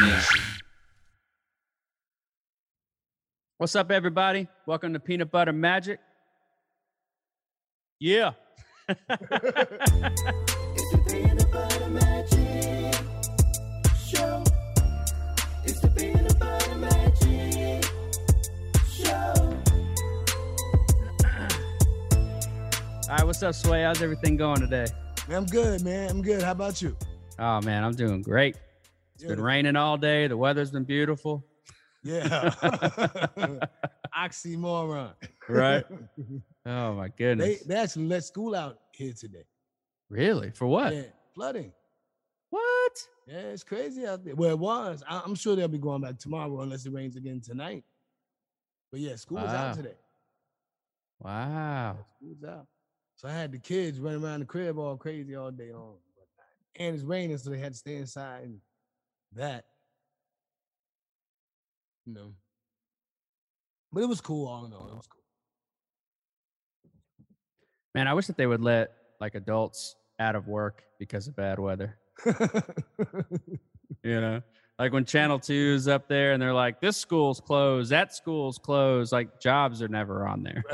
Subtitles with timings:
[0.00, 0.40] Nation.
[3.58, 4.48] What's up, everybody?
[4.64, 6.00] Welcome to Peanut Butter Magic.
[8.00, 8.32] Yeah.
[8.88, 12.94] It's the peanut butter magic
[14.06, 14.42] show.
[15.64, 17.84] It's the peanut butter magic
[18.90, 19.34] show.
[23.10, 23.82] All right, what's up, Sway?
[23.82, 24.86] How's everything going today?
[25.28, 26.08] I'm good, man.
[26.08, 26.42] I'm good.
[26.42, 26.96] How about you?
[27.38, 28.56] Oh man, I'm doing great.
[29.22, 30.26] It's been raining all day.
[30.26, 31.44] The weather's been beautiful.
[32.02, 32.50] Yeah.
[34.18, 35.14] Oxymoron.
[35.48, 35.84] Right.
[36.64, 37.64] Oh my goodness.
[37.64, 39.42] they actually let school out here today.
[40.08, 40.52] really?
[40.52, 40.94] For what?
[40.94, 41.02] Yeah,
[41.34, 41.72] flooding.
[42.50, 42.92] What?
[43.26, 44.36] Yeah, it's crazy out there.
[44.36, 45.02] Well, it was.
[45.08, 47.82] I, I'm sure they'll be going back tomorrow unless it rains again tonight.
[48.92, 49.56] But yeah, school was Wow.
[49.70, 49.96] out today.
[51.18, 51.96] Wow.
[52.18, 52.66] School's out.
[53.16, 55.96] So I had the kids running around the crib all crazy all day long.
[56.76, 58.60] And it's raining, so they had to stay inside and
[59.36, 59.64] that.
[62.06, 62.32] No.
[63.92, 64.88] But it was cool all in all.
[64.88, 65.22] It was cool.
[67.94, 71.58] Man, I wish that they would let like adults out of work because of bad
[71.58, 71.98] weather.
[74.02, 74.42] You know,
[74.78, 79.12] like when Channel 2's up there and they're like, this school's closed, that school's closed.
[79.12, 80.64] Like jobs are never on there.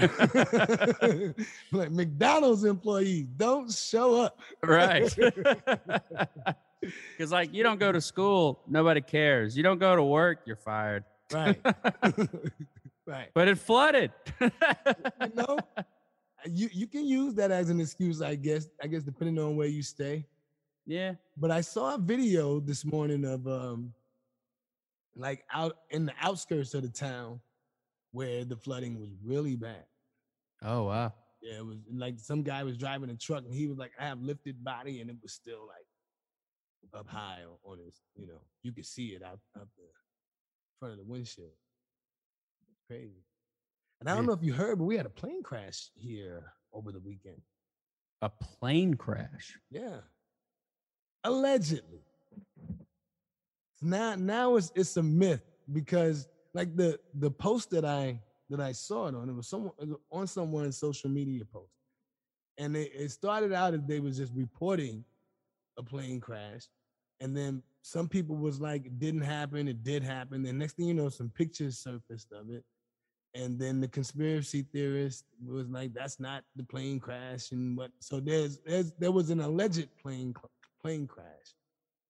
[1.72, 4.38] like McDonald's employees don't show up.
[4.62, 5.14] right.
[6.80, 9.56] Because, like, you don't go to school, nobody cares.
[9.56, 11.04] You don't go to work, you're fired.
[11.32, 11.60] Right.
[13.06, 13.28] right.
[13.34, 14.12] But it flooded.
[14.40, 14.50] You
[15.34, 15.58] know,
[16.46, 18.68] you, you can use that as an excuse, I guess.
[18.82, 20.24] I guess depending on where you stay.
[20.86, 21.14] yeah.
[21.36, 23.92] But I saw a video this morning of um
[25.16, 27.40] like out in the outskirts of the town
[28.12, 29.84] where the flooding was really bad.
[30.62, 31.12] Oh, wow.
[31.42, 34.04] Yeah, it was like some guy was driving a truck and he was like, I
[34.04, 35.86] have lifted body, and it was still like
[36.94, 39.88] up high on- on his, you know, you could see it out up the
[40.78, 41.56] front of the windshield.
[42.70, 43.24] It's crazy.
[44.00, 44.28] And I don't Yeah.
[44.28, 47.42] know if you heard, but we had a plane crash here over the weekend.
[48.22, 49.58] A plane crash.
[49.70, 50.02] Yeah.
[51.24, 52.04] Allegedly.
[53.80, 55.42] Now now it's it's a myth
[55.72, 59.72] because like the the post that I that I saw it on, it was someone
[59.78, 61.72] it was on someone's social media post.
[62.56, 65.04] And it, it started out as they was just reporting
[65.76, 66.66] a plane crash.
[67.20, 70.42] And then some people was like, it didn't happen, it did happen.
[70.42, 72.64] Then next thing you know, some pictures surfaced of it.
[73.34, 77.90] And then the conspiracy theorist was like, "That's not the plane crash," and what?
[78.00, 80.34] So there's, there's there was an alleged plane
[80.80, 81.54] plane crash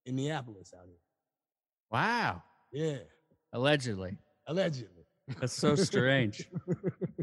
[0.06, 0.96] in Neapolis out here.
[1.90, 2.42] Wow.
[2.72, 2.98] Yeah,
[3.52, 4.16] Allegedly.
[4.46, 5.04] allegedly.
[5.40, 6.48] That's so strange.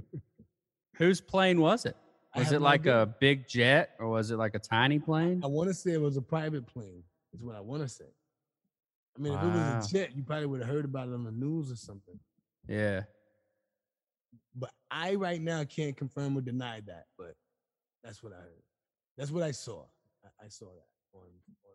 [0.98, 1.96] Whose plane was it?
[2.36, 3.02] Was it like idea.
[3.04, 5.42] a big jet or was it like a tiny plane?
[5.44, 7.04] I want to say it was a private plane.
[7.36, 8.06] Is what I want to say.
[9.18, 11.26] I mean, if it was a jet, you probably would have heard about it on
[11.26, 12.18] the news or something.
[12.68, 13.02] Yeah.
[14.56, 17.06] But I right now can't confirm or deny that.
[17.18, 17.36] But
[18.04, 18.64] that's what I heard.
[19.18, 19.84] That's what I saw.
[20.24, 21.24] I, I saw that on.
[21.24, 21.28] on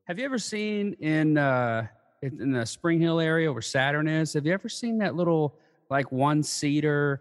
[0.06, 1.86] Have you ever seen in uh
[2.22, 4.32] in the Spring Hill area where Saturn is?
[4.32, 5.54] Have you ever seen that little
[5.90, 7.20] like one seater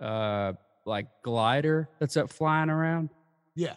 [0.00, 0.54] uh
[0.86, 3.10] like glider that's up flying around?
[3.54, 3.76] yeah.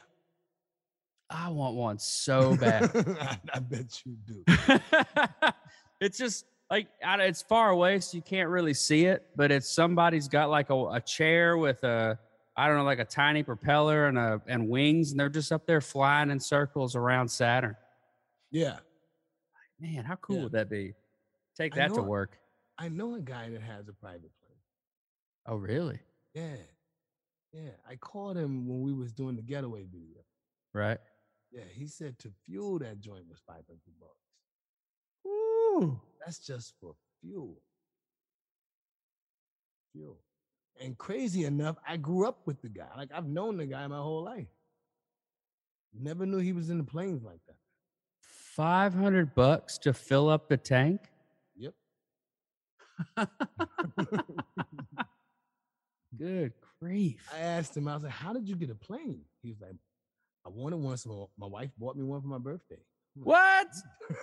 [1.29, 2.89] I want one so bad.
[3.19, 4.43] I, I bet you do.
[6.01, 9.25] it's just like it's far away, so you can't really see it.
[9.35, 12.17] But it's somebody's got like a, a chair with a
[12.55, 15.67] I don't know, like a tiny propeller and a and wings, and they're just up
[15.67, 17.75] there flying in circles around Saturn.
[18.51, 18.77] Yeah.
[19.79, 20.43] Man, how cool Yeah.
[20.43, 20.93] would that be?
[21.55, 22.37] Take that to work.
[22.77, 24.59] I know a guy that has a private plane.
[25.45, 25.99] Oh, really?
[26.33, 26.55] Yeah.
[27.53, 27.71] Yeah.
[27.89, 30.21] I called him when we was doing the getaway video.
[30.73, 30.99] Right.
[31.57, 33.65] Yeah, he said to fuel that joint was 500
[33.99, 34.11] bucks.
[35.25, 35.99] Ooh.
[36.23, 37.59] That's just for fuel.
[39.91, 40.19] Fuel.
[40.79, 42.89] And crazy enough, I grew up with the guy.
[42.95, 44.45] Like I've known the guy my whole life.
[45.99, 47.55] Never knew he was in the planes like that.
[48.19, 51.01] Five hundred bucks to fill up the tank.
[51.55, 51.73] Yep.
[56.19, 57.27] Good grief.
[57.33, 59.21] I asked him, I was like, how did you get a plane?
[59.41, 59.75] He was like,
[60.47, 62.79] I wanted one, so my wife bought me one for my birthday.
[63.17, 63.23] Hmm.
[63.23, 63.67] What?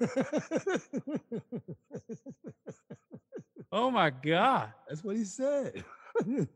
[3.76, 4.73] Oh my God.
[4.88, 5.82] That's what he said.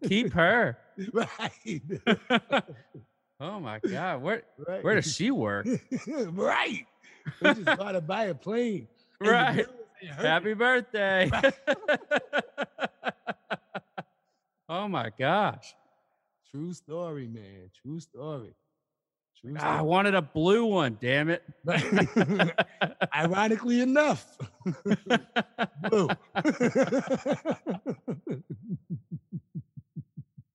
[0.09, 0.79] Keep her.
[1.13, 1.83] right.
[3.41, 4.23] Oh my God.
[4.23, 4.83] Where right.
[4.83, 5.65] where does she work?
[6.09, 6.85] right.
[7.41, 8.89] We just got to buy a plane.
[9.21, 9.57] Right.
[9.57, 9.67] girl
[10.01, 11.31] said, "Hurry." Happy birthday.
[14.69, 15.73] oh my gosh.
[16.51, 17.71] True story, man.
[17.81, 18.55] True story.
[19.59, 21.43] Ah, I wanted a blue one, damn it.
[23.15, 24.37] Ironically enough.
[25.89, 26.09] Blue.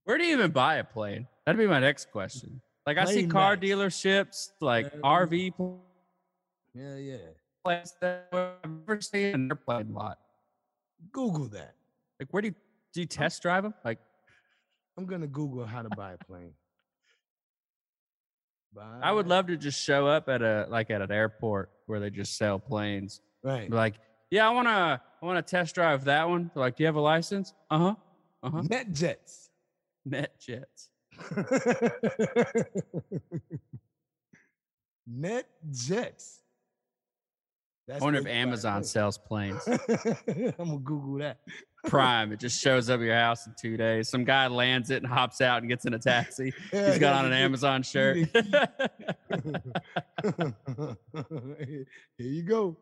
[0.05, 1.27] Where do you even buy a plane?
[1.45, 2.61] That'd be my next question.
[2.85, 4.99] Like I see car dealerships, like Yeah.
[5.01, 5.81] RV pl-
[6.73, 7.17] yeah, yeah.
[7.63, 10.19] places that I've never seen an airplane lot.
[11.11, 11.75] Google that.
[12.19, 12.55] Like where do you
[12.93, 13.73] do you test drive them?
[13.85, 13.99] Like
[14.97, 16.53] I'm gonna Google how to buy a plane.
[18.75, 21.99] Buy, I would love to just show up at a like at an airport where
[21.99, 23.21] they just sell planes.
[23.43, 23.69] right.
[23.69, 23.95] Be like,
[24.31, 26.49] yeah, I wanna I wanna test drive that one.
[26.53, 27.53] They're like, do you have a license?
[27.69, 27.95] Uh huh.
[28.41, 28.61] Uh huh.
[28.63, 29.49] NetJets.
[30.05, 30.89] Net jets.
[35.07, 36.42] Net jets.
[37.89, 38.83] I That's wonder if where you buy a Amazon plane.
[38.85, 39.61] sells planes.
[39.67, 41.39] I'm gonna Google that.
[41.85, 42.31] Prime.
[42.31, 44.07] It just shows up at your house in two days.
[44.07, 46.53] Some guy lands it and hops out and gets in a taxi.
[46.73, 48.15] Yeah, He's got yeah, on an Amazon shirt.
[51.67, 51.85] Here
[52.17, 52.77] you go.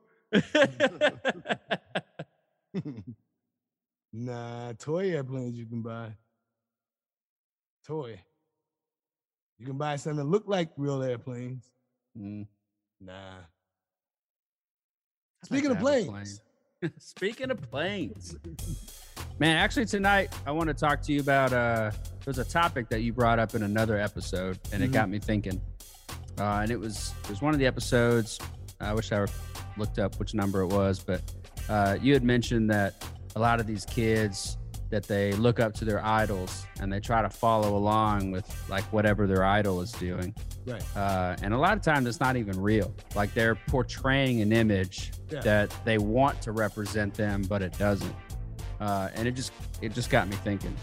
[4.14, 6.16] nah, toy airplanes you can buy.
[7.88, 8.20] Toy.
[9.58, 11.72] You can buy something that look like real airplanes.
[12.18, 12.46] Mm,
[13.00, 13.40] Nah.
[15.50, 16.08] Like Speaking of plane.
[16.08, 16.42] planes,
[17.00, 18.36] Speaking of planes,
[19.40, 21.92] man, actually tonight I want to talk to you about uh
[22.24, 24.94] there's a topic that you brought up in another episode and it Mhm.
[24.94, 25.60] got me thinking.
[26.38, 28.40] Uh, and it was it was one of the episodes.
[28.80, 29.26] I wish I
[29.78, 31.22] looked up which number it was, but
[31.70, 33.04] uh, you had mentioned that
[33.36, 34.58] a lot of these kids
[34.92, 38.84] that they look up to their idols and they try to follow along with like
[38.94, 40.36] whatever their idol is doing.
[40.68, 40.84] right?
[40.96, 42.94] Uh, and a lot of times it's not even real.
[43.16, 45.40] Like they're portraying an image Yeah.
[45.42, 48.14] that they want to represent them, but it doesn't.
[48.80, 49.52] Uh, and it just
[49.82, 50.76] it just got me thinking.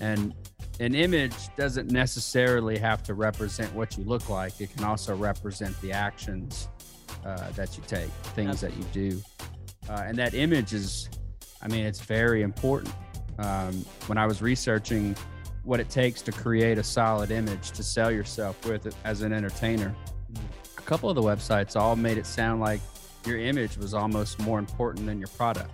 [0.00, 0.34] And
[0.80, 4.58] an image doesn't necessarily have to represent what you look like.
[4.60, 6.68] It can also represent the actions
[7.26, 9.22] uh, that you take, things that you do.
[9.90, 11.10] Uh, and that image is,
[11.60, 12.94] I mean, it's very important.
[13.40, 15.16] Um, when I was researching
[15.64, 19.94] what it takes to create a solid image to sell yourself with as an entertainer,
[20.78, 22.80] a couple of the websites all made it sound like
[23.26, 25.70] your image was almost more important than your product.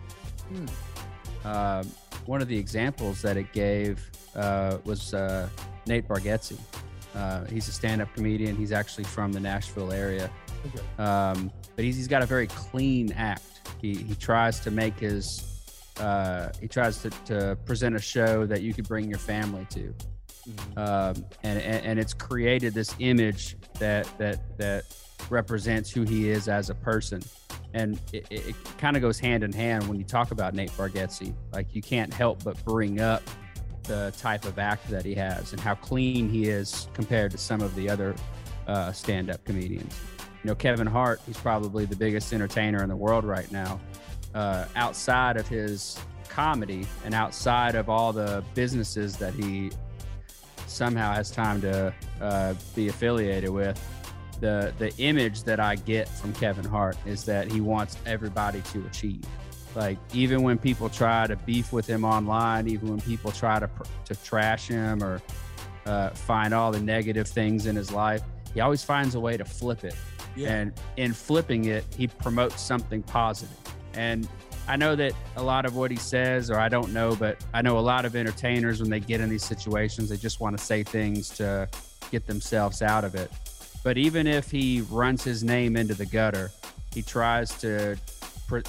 [0.49, 1.47] Hmm.
[1.47, 1.91] Um,
[2.27, 5.49] one of the examples that it gave uh, was uh,
[5.87, 6.59] Nate Bargatze.
[7.15, 8.57] Uh, he's a stand-up comedian.
[8.57, 10.31] He's actually from the Nashville area,
[10.67, 11.03] Okay.
[11.03, 13.43] um, but he's, he's got a very clean act.
[13.81, 15.56] He, he tries to make his
[15.98, 19.94] uh, he tries to, to present a show that you could bring your family to
[20.48, 20.78] Mhm.
[20.78, 24.84] um, and, and and it's created this image that that that
[25.28, 27.20] represents who he is as a person,
[27.75, 30.70] and it, it, it kind of goes hand in hand when you talk about Nate
[30.72, 31.34] Bargatze.
[31.52, 33.25] Like you can't help but bring up
[33.82, 37.60] the type of act that he has and how clean he is compared to some
[37.60, 38.14] of the other
[38.69, 39.94] uh, stand-up comedians.
[40.44, 43.81] You know, Kevin Hart, he's probably the biggest entertainer in the world right now.
[44.37, 45.99] Uh, outside of his
[46.29, 49.71] comedy and outside of all the businesses that he
[50.67, 51.91] somehow has time to
[52.21, 53.81] uh, be affiliated with.
[54.41, 58.85] The the image that I get from Kevin Hart is that he wants everybody to
[58.85, 59.25] achieve.
[59.75, 63.69] Like even when people try to beef with him online, even when people try to
[63.69, 65.23] pr- to trash him or
[65.87, 68.21] uh, find all the negative things in his life,
[68.53, 69.97] he always finds a way to flip it.
[70.35, 70.53] Yeah.
[70.53, 73.56] And in flipping it, he promotes something positive.
[73.96, 74.29] And
[74.69, 77.62] I know that a lot of what he says, or I don't know, but I
[77.62, 80.65] know a lot of entertainers when they get in these situations, they just want to
[80.65, 81.69] say things to
[82.10, 83.31] get themselves out of it.
[83.84, 86.50] But even if he runs his name into the gutter,
[86.93, 87.96] he tries to,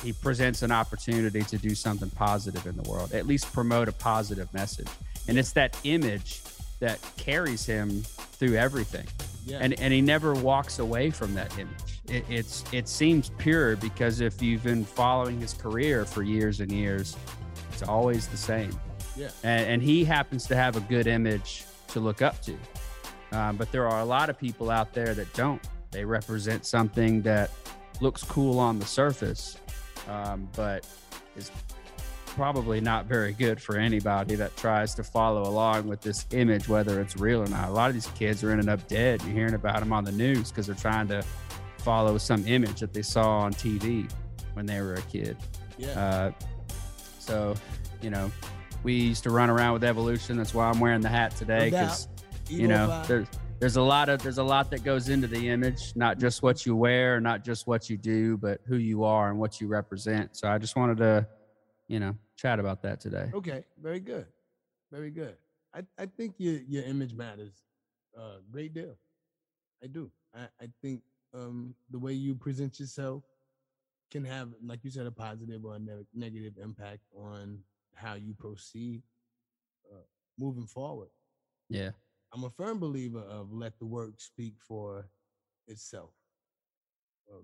[0.04, 3.94] he presents an opportunity to do something positive in the world, at least promote a
[3.94, 4.90] positive message.
[5.28, 6.42] And it's that image
[6.80, 9.08] that carries him through everything
[9.48, 9.60] yeah.
[9.62, 12.02] and and he never walks away from that image.
[12.08, 16.72] It, it's it seems pure because if you've been following his career for years and
[16.72, 17.16] years,
[17.72, 18.78] it's always the same.
[19.16, 19.30] Yeah.
[19.44, 22.56] and, and he happens to have a good image to look up to.
[23.32, 25.62] Um, but there are a lot of people out there that don't.
[25.92, 27.50] They represent something that
[28.00, 29.58] looks cool on the surface,
[30.08, 30.86] um, but
[31.36, 31.52] is
[32.38, 37.02] probably not very good for anybody that tries to follow along with this image, whether
[37.02, 37.68] it's real or not.
[37.68, 39.24] A lot of these kids are ending up dead.
[39.24, 41.26] You're hearing about them on the news because they're trying to
[41.80, 44.10] follow some image that they saw on TV
[44.54, 45.36] when they were a kid.
[45.80, 46.00] yeah.
[46.00, 46.32] Uh,
[47.20, 47.56] so,
[48.02, 48.32] you know,
[48.84, 50.38] we used to run around with evolution.
[50.38, 52.08] That's why I'm wearing the hat today because
[52.48, 53.28] you know there's
[53.60, 56.66] there's a lot of there's a lot that goes into the image, not just what
[56.66, 60.38] you wear, not just what you do, but who you are and what you represent.
[60.38, 61.28] So I just wanted to,
[61.88, 63.32] you know, chat about that today.
[63.34, 64.28] Okay, very good,
[64.92, 65.36] very good.
[65.74, 67.64] I, I think your your image matters
[68.16, 68.96] a great deal.
[69.84, 70.10] I do.
[70.34, 71.02] I, I think
[71.34, 73.24] um, the way you present yourself,
[74.12, 77.60] can have, like you said, a positive or a ne- negative impact on
[77.94, 79.02] how you proceed
[79.92, 80.04] uh,
[80.40, 81.10] moving forward.
[81.70, 81.92] Yeah.
[82.34, 85.06] I'm a firm believer of let the work speak for
[85.68, 86.12] itself.
[87.32, 87.42] Uh,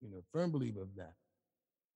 [0.00, 1.14] you know, firm believer of that,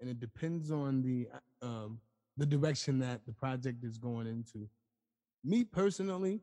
[0.02, 1.28] and it depends on the
[1.62, 2.00] um,
[2.36, 4.68] the direction that the project is going into.
[5.44, 6.40] Me personally,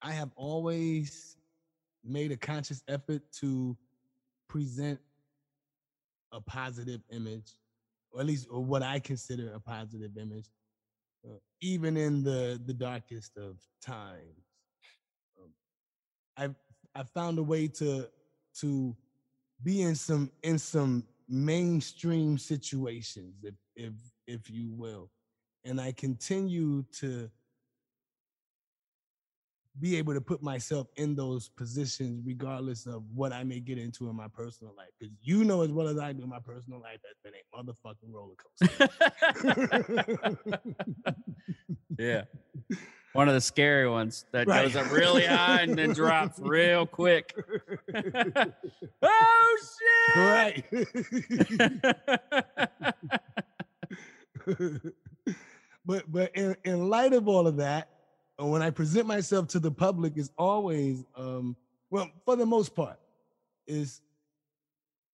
[0.00, 1.36] I have always
[2.02, 3.76] made a conscious effort to
[4.48, 4.98] present
[6.32, 7.52] a positive image,
[8.10, 10.46] or at least what I consider a positive image,
[11.26, 14.46] uh, even in the the darkest of times.
[15.38, 15.50] Um,
[16.38, 16.54] I've
[16.94, 18.08] I found a way to
[18.60, 18.96] to
[19.62, 23.92] be in some in some mainstream situations, if if
[24.26, 25.10] if you will,
[25.64, 27.30] and I continue to
[29.80, 34.10] be able to put myself in those positions regardless of what I may get into
[34.10, 34.90] in my personal life.
[34.98, 38.12] Because you know as well as I do, my personal life has been a motherfucking
[38.12, 38.88] roller coaster.
[41.98, 42.24] yeah.
[43.12, 44.62] One of the scary ones that Right.
[44.62, 47.34] goes up really high and then drops real quick.
[49.02, 49.58] oh
[50.14, 50.16] shit!
[50.16, 50.64] right.
[55.84, 57.88] but but in, in light of all of that,
[58.40, 61.54] uh, when I present myself to the public, is always um
[61.90, 62.98] well for the most part
[63.66, 64.00] is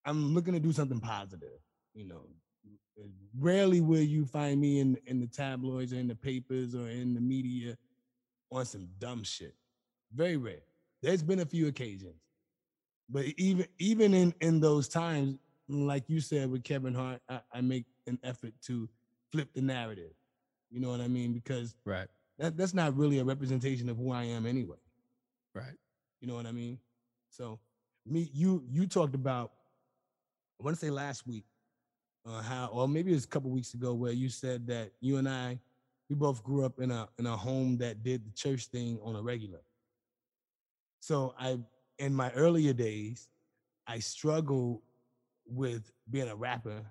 [0.04, 1.58] I'm looking to do something positive.
[1.94, 2.22] You know,
[3.38, 7.12] rarely will you find me in in the tabloids or in the papers or in
[7.14, 7.76] the media
[8.50, 9.54] on some dumb shit.
[10.14, 10.62] Very rare.
[11.02, 12.20] There's been a few occasions,
[13.08, 15.38] but even even in in those times,
[15.68, 18.88] like you said with Kevin Hart, I, I make an effort to
[19.30, 20.12] flip the narrative.
[20.70, 21.32] You know what I mean?
[21.32, 22.08] Because right.
[22.38, 24.76] that, that's not really a representation of who I am anyway.
[25.54, 25.76] Right.
[26.20, 26.78] You know what I mean?
[27.30, 27.58] So
[28.06, 29.52] me, you you talked about
[30.60, 31.44] I want to say last week,
[32.26, 35.16] uh, how or maybe it was a couple weeks ago where you said that you
[35.18, 35.58] and I
[36.08, 39.16] we both grew up in a in a home that did the church thing on
[39.16, 39.60] a regular.
[41.00, 41.58] So I
[41.98, 43.28] in my earlier days,
[43.86, 44.80] I struggled
[45.46, 46.82] with being a rapper.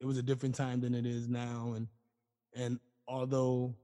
[0.00, 1.88] It was a different time than it is now, and
[2.54, 2.78] and
[3.08, 3.74] although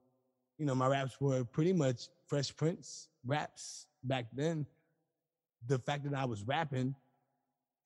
[0.59, 4.67] you know my raps were pretty much Fresh Prince raps back then,
[5.67, 6.95] the fact that I was rapping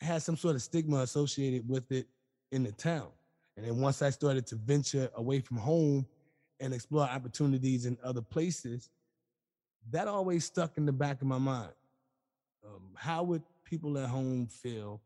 [0.01, 2.07] had some sort of stigma associated with it
[2.51, 3.09] in the town.
[3.57, 6.07] And then once I started to venture away from home
[6.63, 8.89] and explore opportunities in other places,
[9.91, 11.73] that always stuck in the back of my mind.
[12.65, 15.03] Um, how would people at home feel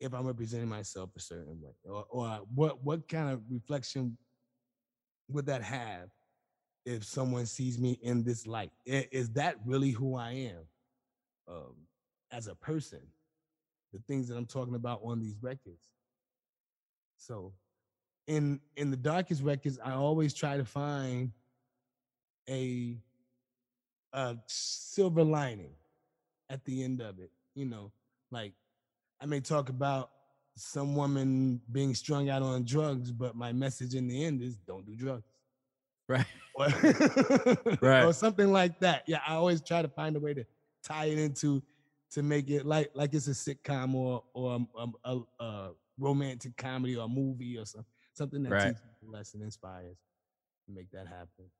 [0.00, 4.16] if I'm representing myself a certain way, or, or what what kind of reflection
[5.28, 6.08] would that have
[6.84, 8.72] if someone sees me in this light?
[8.86, 10.66] Is that really who I am
[11.46, 11.74] um,
[12.32, 13.00] as a person?
[13.92, 15.90] The things that I'm talking about on these records.
[17.18, 17.52] So,
[18.26, 21.32] in in the darkest records, I always try to find
[22.48, 22.96] a
[24.12, 25.74] a silver lining
[26.50, 27.30] at the end of it.
[27.54, 27.92] You know,
[28.30, 28.52] like
[29.20, 30.10] I may talk about
[30.56, 34.84] some woman being strung out on drugs, but my message in the end is don't
[34.86, 35.24] do drugs.
[36.08, 36.26] Right.
[36.54, 36.66] Or,
[37.80, 38.04] Right.
[38.04, 39.04] or something like that.
[39.06, 40.44] Yeah, I always try to find a way to
[40.84, 41.62] tie it into
[42.10, 46.54] to make it like like it's a sitcom or or a, a, a, a romantic
[46.58, 48.74] comedy or a movie or something something that Right.
[48.76, 49.96] teaches lesson, inspires,
[50.66, 51.50] to make that happen.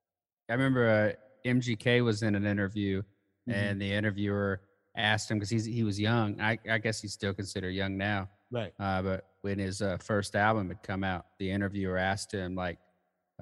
[0.49, 3.01] I remember uh, MGK was in an interview
[3.47, 3.53] Mhm.
[3.53, 4.61] and the interviewer
[4.95, 6.39] asked him because he's he was young.
[6.39, 8.29] I, I guess he's still considered young now.
[8.51, 8.73] Right.
[8.79, 12.77] Uh, but when his uh, first album had come out, the interviewer asked him like,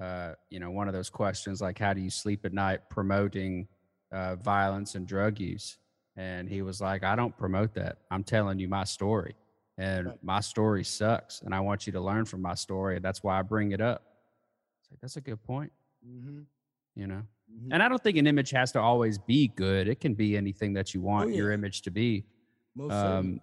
[0.00, 3.68] uh, you know, one of those questions like, "How do you sleep at night promoting
[4.10, 5.76] uh, violence and drug use?"
[6.16, 7.98] And he was like, "I don't promote that.
[8.10, 9.36] I'm telling you my story,
[9.82, 10.24] and Right.
[10.24, 12.98] my story sucks, and I want you to learn from my story.
[13.00, 14.00] That's why I bring it up."
[14.80, 15.72] It's like that's a good point,
[16.06, 16.40] Mm-hmm.
[17.00, 17.22] you know.
[17.52, 17.68] Mhm.
[17.72, 19.88] And I don't think an image has to always be good.
[19.88, 21.54] It can be anything that you want your yeah.
[21.58, 22.24] image to be.
[22.74, 22.92] Most.
[22.92, 23.40] Um,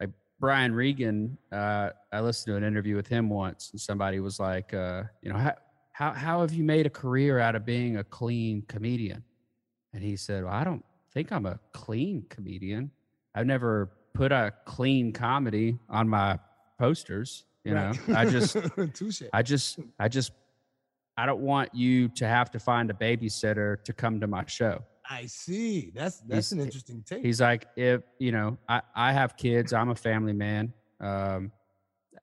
[0.00, 4.38] like Brian Regan, uh, I listened to an interview with him once, and somebody was
[4.38, 5.54] like, uh, you know, how,
[5.92, 9.22] how how have you made a career out of being a clean comedian?
[9.94, 12.90] And he said, well, I don't think I'm a clean comedian.
[13.34, 16.38] I've never put a clean comedy on my
[16.78, 17.44] posters.
[17.64, 18.56] You know, I just.
[19.32, 20.32] I just, I just,
[21.16, 24.82] I don't want you to have to find a babysitter to come to my show.
[25.08, 25.90] I see.
[25.94, 27.24] That's that's He's- an interesting take.
[27.24, 30.72] He's like, if you know, I, I have kids, I'm a family man.
[31.00, 31.52] Um,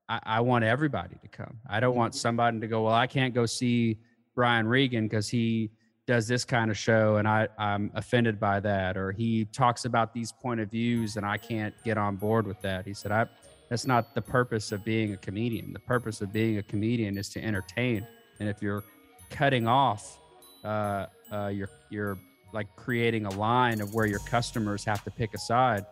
[0.09, 1.57] I, I want everybody to come.
[1.69, 3.99] I don't want somebody to go, well, I can't go see
[4.35, 5.71] Brian Regan because he
[6.05, 10.13] does this kind of show and I, I'm offended by that, or he talks about
[10.13, 12.85] these point of views and I can't get on board with that.
[12.85, 13.25] He said, I,
[13.69, 15.71] that's not the purpose of being a comedian.
[15.71, 18.05] The purpose of being a comedian is to entertain.
[18.39, 18.83] And if you're
[19.29, 20.19] cutting off,
[20.63, 22.17] uh, uh, you're you're
[22.53, 25.85] like creating a line of where your customers have to pick a side,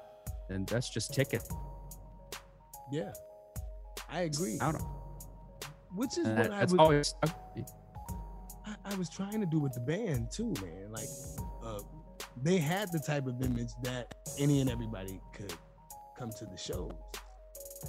[0.50, 1.41] then that's just ticket.
[2.91, 3.13] Yeah,
[4.10, 4.58] I agree.
[4.62, 4.98] I don't know.
[5.96, 7.15] Which is And what that- I that's was, always
[7.56, 7.63] me.
[8.91, 10.91] I, I was trying to do with the band too, man.
[10.91, 11.07] Like,
[11.65, 11.79] uh,
[12.43, 15.53] they had the type of image that any and everybody could
[16.17, 16.91] come to the shows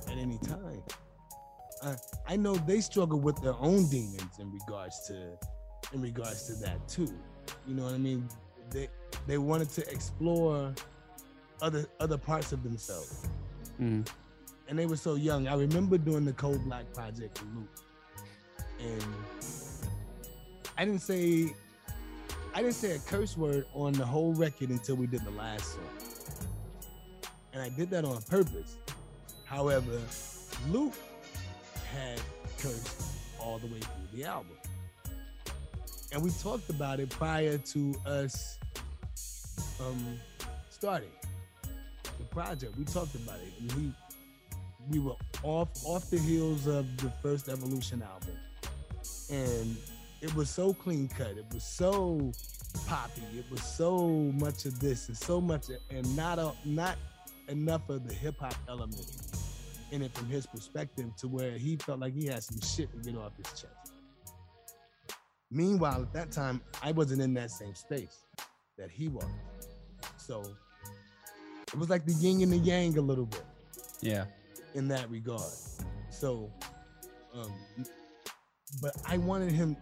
[0.09, 0.83] at any time.
[1.83, 1.97] Uh,
[2.29, 5.37] I know they struggle with their own demons in regards to,
[5.93, 7.09] in regards to that too.
[7.67, 8.29] You know what I mean?
[8.71, 8.89] They
[9.27, 10.73] they wanted to explore
[11.61, 13.29] other other parts of themselves,
[13.81, 14.09] Mm.
[14.69, 15.49] and they were so young.
[15.49, 17.79] I remember doing the Cold Black project with Luke,
[18.81, 19.05] and
[20.77, 21.55] I didn't say
[22.55, 25.75] I didn't say a curse word on the whole record until we did the last
[25.75, 25.85] song.
[27.53, 28.77] And I did that on purpose.
[29.45, 29.99] However,
[30.69, 30.95] Luke
[31.95, 32.21] had
[32.59, 33.03] cursed
[33.39, 34.57] all the way through the album.
[36.13, 38.59] And we talked about it prior to us
[39.81, 40.19] um,
[40.69, 41.11] starting
[42.19, 42.77] the project.
[42.77, 43.53] We talked about it.
[43.61, 43.93] And we
[44.91, 48.37] we were off off the heels of the first Evolution album.
[49.31, 49.77] And
[50.23, 51.37] it was so clean cut.
[51.37, 52.33] It was so
[52.87, 53.23] poppy.
[53.37, 56.97] It was so much of this and so much, and not a, not
[57.49, 59.05] enough of the hip hop element
[59.91, 63.11] in it from his perspective to where he felt like he had some shit to
[63.11, 63.93] get off his chest.
[65.51, 68.25] Meanwhile, at that time, I wasn't in that same space
[68.79, 69.27] that he was.
[70.17, 70.43] So
[71.73, 73.45] it was like the yin and the yang a little bit
[74.01, 74.25] Yeah.
[74.75, 75.43] in that regard.
[76.11, 76.51] So,
[77.35, 77.53] um,
[78.81, 79.77] but I wanted him.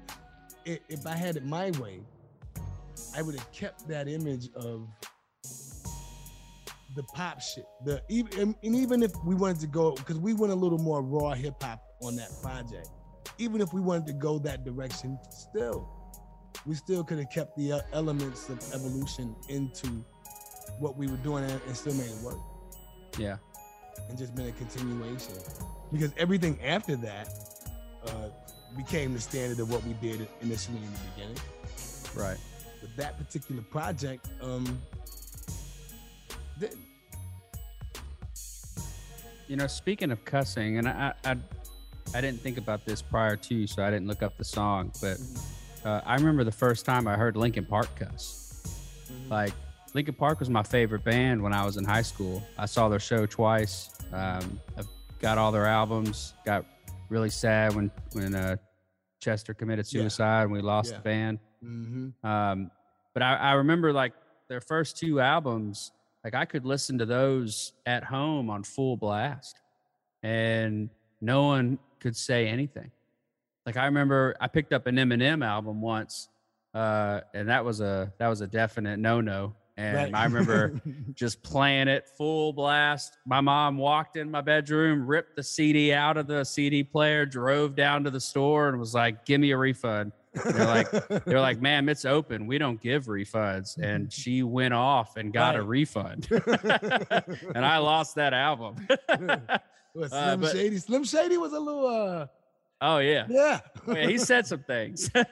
[0.67, 2.01] I- If I had it my way,
[3.17, 4.89] I would have kept that image of
[6.97, 7.65] the pop shit.
[7.85, 11.03] The even and even if we wanted to go, because we went a little more
[11.03, 12.89] raw hip hop on that project.
[13.39, 15.89] Even if we wanted to go that direction, still,
[16.67, 20.05] we still could have kept the uh, elements of evolution into
[20.79, 22.37] what we were doing and, and still made it work
[23.19, 23.37] Yeah.
[24.09, 25.35] and just been a continuation
[25.93, 27.29] because everything after that
[28.07, 28.29] uh,
[28.77, 31.37] became the standard of what we did initially in the beginning.
[32.15, 32.39] Right.
[32.81, 34.81] But that particular project um,
[36.59, 36.79] didn't.
[39.49, 41.37] You know, speaking of cussing, and I, I,
[42.15, 44.93] I didn't think about this prior to, so I didn't look up the song.
[45.01, 45.19] But
[45.85, 49.09] uh, I remember the first time I heard Linkin Park cuss.
[49.29, 49.53] Like
[49.93, 52.43] Linkin Park was my favorite band when I was in high school.
[52.59, 53.91] I saw their show twice.
[54.13, 54.83] Um, I
[55.19, 56.35] got all their albums.
[56.45, 56.65] Got
[57.11, 58.57] really sad when when uh,
[59.21, 60.01] Chester committed Yeah.
[60.03, 60.97] suicide and we lost Yeah.
[60.99, 61.39] the band.
[61.63, 62.27] Mm-hmm.
[62.27, 62.71] Um,
[63.13, 64.15] but I, I remember like
[64.49, 65.93] their first two albums,
[66.25, 69.61] like I could listen to those at home on full blast
[70.23, 70.89] and
[71.21, 72.91] no one could say anything.
[73.67, 76.29] Like I remember I picked up an Eminem album once,
[76.73, 79.55] uh, and that was a that was a definite no no.
[79.81, 80.81] And I remember
[81.15, 83.17] just playing it full blast.
[83.27, 87.75] My mom walked in my bedroom, ripped the CD out of the CD player, drove
[87.75, 90.91] down to the store, and was like, "Give me a refund." They're like,
[91.25, 92.47] they're like, "Ma'am, it's open.
[92.47, 98.15] We don't give refunds." And she went off and got a refund, and I lost
[98.17, 98.77] that album.
[99.93, 100.77] What, Uh, Slim but- Shady.
[100.79, 102.27] Slim Shady was a little, uh,
[102.81, 103.61] oh yeah, yeah.
[103.89, 104.07] yeah.
[104.07, 105.27] He said some things, yeah.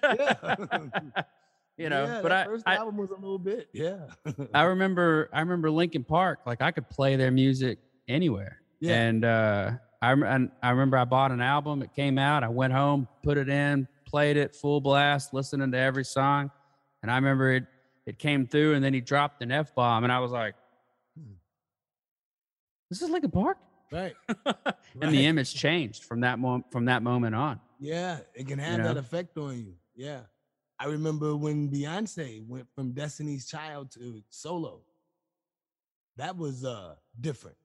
[1.78, 2.04] You know.
[2.04, 4.06] Yeah, but that I, first I, album was a little bit, yeah.
[4.52, 6.40] I remember I remember Linkin Park.
[6.46, 8.60] Like I could play their music anywhere.
[8.80, 9.00] Yeah.
[9.00, 10.10] And uh, I
[10.62, 11.82] I remember I bought an album.
[11.82, 12.44] It came out.
[12.44, 16.50] I went home, put it in, played it full blast, listening to every song.
[17.02, 17.64] And I remember it
[18.06, 20.54] it came through, and then he dropped an f bomb, and I was like,
[21.16, 21.34] Hmm.
[22.90, 23.58] "This is Linkin Park."
[23.92, 24.14] right.
[25.00, 27.60] And the image changed from that moment from that moment on.
[27.78, 29.00] Yeah, it can have that know?
[29.00, 29.74] effect on you.
[29.94, 30.20] Yeah.
[30.80, 34.82] I remember when Beyonce went from Destiny's Child to solo.
[36.16, 37.56] That was uh different.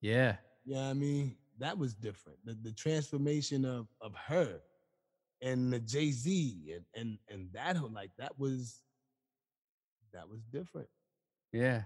[0.00, 0.36] Yeah.
[0.64, 2.38] Yeah, I mean, that was different.
[2.44, 4.60] The the transformation of of her
[5.42, 8.80] and the Jay-Z and and and that whole like that was
[10.12, 10.88] that was different.
[11.52, 11.82] Yeah.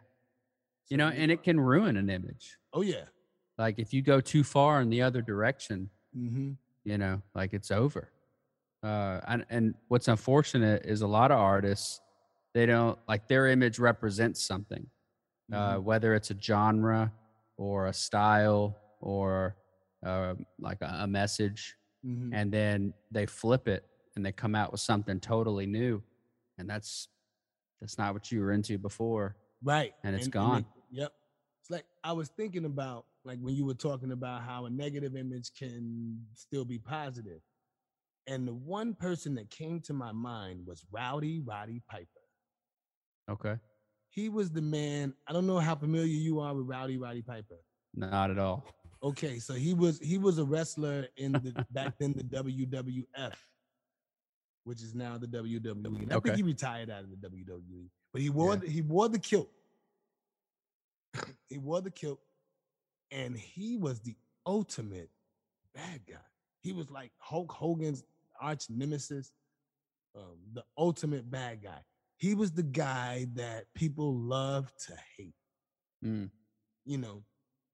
[0.90, 2.58] You know, and it can ruin an image.
[2.72, 3.04] Oh yeah.
[3.56, 6.52] Like if you go too far in the other direction, Mm-hmm.
[6.84, 8.08] you know, like it's over.
[8.84, 12.00] Uh, and, and what's unfortunate is a lot of artists,
[12.52, 14.86] they don't like their image represents something,
[15.52, 17.10] uh, whether it's a genre
[17.56, 19.56] or a style or
[20.04, 22.34] uh, like a, a message, mm-hmm.
[22.34, 23.84] and then they flip it
[24.16, 26.02] and they come out with something totally new,
[26.58, 27.08] and that's
[27.80, 29.36] that's not what you were into before.
[29.62, 29.94] Right.
[30.04, 30.66] and it's they- gone.
[30.90, 31.12] yep.
[31.62, 35.16] it's like I was thinking about like when you were talking about how a negative
[35.16, 37.40] image can still be positive.
[38.26, 42.06] And the one person that came to my mind was Rowdy Roddy Piper.
[43.30, 43.56] Okay.
[44.10, 45.12] He was the man.
[45.26, 47.56] I don't know how familiar you are with Rowdy Roddy Piper.
[47.94, 48.64] Not at all.
[49.02, 53.34] Okay, so he was he was a wrestler in the back then the WWF,
[54.64, 56.02] which is now the WWE.
[56.02, 56.30] And I Okay.
[56.30, 58.60] think he retired out of the WWE, but he wore Yeah.
[58.60, 59.50] the, he wore the kilt.
[61.50, 62.20] he wore the kilt,
[63.10, 65.10] and he was the ultimate
[65.74, 66.16] bad guy.
[66.62, 68.04] He was like Hulk Hogan's
[68.44, 69.32] arch nemesis,
[70.16, 71.80] um, the ultimate bad guy.
[72.18, 75.34] He was the guy that people love to hate,
[76.04, 76.30] Mm,
[76.84, 77.24] you know,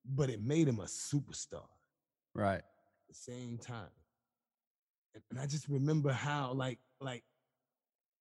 [0.04, 1.66] but it made him a superstar
[2.34, 2.58] right.
[2.58, 3.90] At the same time.
[5.14, 7.24] And, and I just remember how like like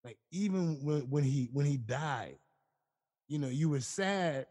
[0.04, 2.38] like even when when he when he died,
[3.28, 4.46] you know, you were sad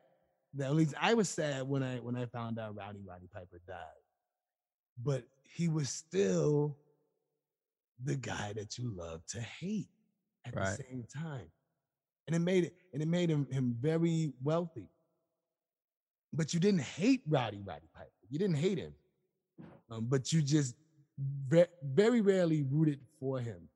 [0.53, 3.59] that at least I was sad when I when I found out Rowdy Roddy Piper
[3.67, 4.01] died.
[5.03, 6.77] But he was still
[8.03, 9.89] the guy that you love to hate
[10.45, 10.77] at Right.
[10.77, 11.51] the same time.
[12.27, 14.89] And it made it and it made him him very wealthy.
[16.33, 18.09] But you didn't hate Rowdy Roddy Piper.
[18.29, 18.93] You didn't hate him
[19.89, 20.75] um, but you just
[21.17, 23.67] ve- very rarely rooted for him,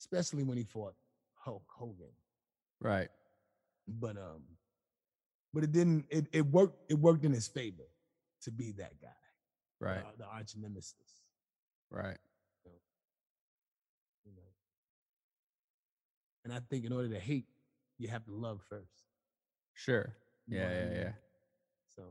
[0.00, 0.94] especially when he fought
[1.34, 2.12] Hulk Hogan.
[2.80, 3.08] Right.
[3.86, 4.42] But um,
[5.52, 6.06] but it didn't.
[6.10, 6.90] It, it worked.
[6.90, 7.88] It worked in his favor
[8.42, 9.08] to be that guy,
[9.80, 9.98] Right.
[9.98, 10.94] uh, the arch nemesis.
[11.90, 12.16] Right.
[14.24, 14.42] You know.
[16.50, 17.46] And I think in order to hate,
[17.98, 19.04] you have to love first.
[19.74, 20.12] Sure.
[20.48, 20.68] Yeah.
[20.68, 20.92] Yeah.
[20.98, 21.12] Yeah.
[21.94, 22.02] So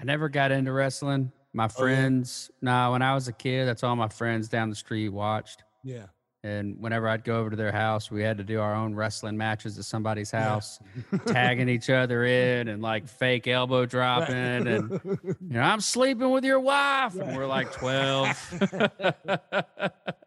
[0.00, 1.30] I never got into wrestling.
[1.52, 1.70] My Oh, yeah?
[1.96, 5.62] friends, nah, when I was a kid, that's all my friends down the street watched.
[5.84, 6.06] yeah.
[6.42, 9.36] And whenever I'd go over to their house, we had to do our own wrestling
[9.36, 10.42] matches at somebody's Yeah.
[10.42, 10.78] house,
[11.26, 14.34] tagging each other in and like fake elbow dropping.
[14.36, 17.14] And, you know, I'm sleeping with your wife.
[17.16, 18.54] And we're like 12.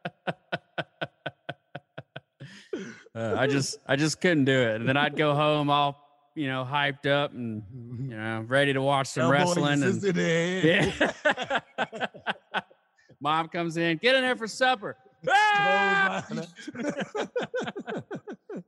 [3.19, 4.75] Uh, I just, I just couldn't do it.
[4.77, 7.63] And then I'd go home all, you know, hyped up and,
[7.99, 9.83] you know, ready to watch some your wrestling.
[9.83, 11.09] And, yeah.
[13.19, 14.95] Mom comes in, get in there for supper.
[15.27, 16.25] Ah!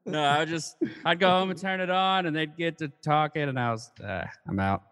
[0.06, 3.44] no, I just I'd go home and turn it on, and they'd get to talking,
[3.44, 4.84] and I was uh, I'm out.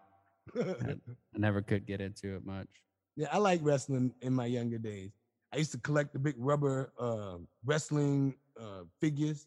[0.56, 0.96] I
[1.36, 2.68] never could get into it much.
[3.16, 5.10] Yeah, I like wrestling in my younger days.
[5.52, 9.46] I used to collect the big rubber uh, wrestling uh, figures,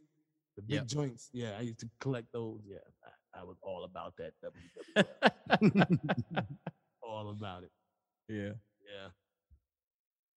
[0.55, 0.85] the big Yep.
[0.87, 1.29] joints.
[1.33, 2.61] Yeah, I used to collect those.
[2.67, 2.77] Yeah,
[3.33, 4.33] I, I was all about that.
[5.55, 6.45] WWF.
[7.03, 7.71] all about it.
[8.29, 8.53] Yeah.
[8.85, 9.09] Yeah.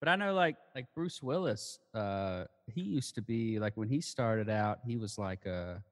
[0.00, 4.00] But I know like like Bruce Willis, uh, he used to be like when he
[4.00, 5.82] started out, he was like a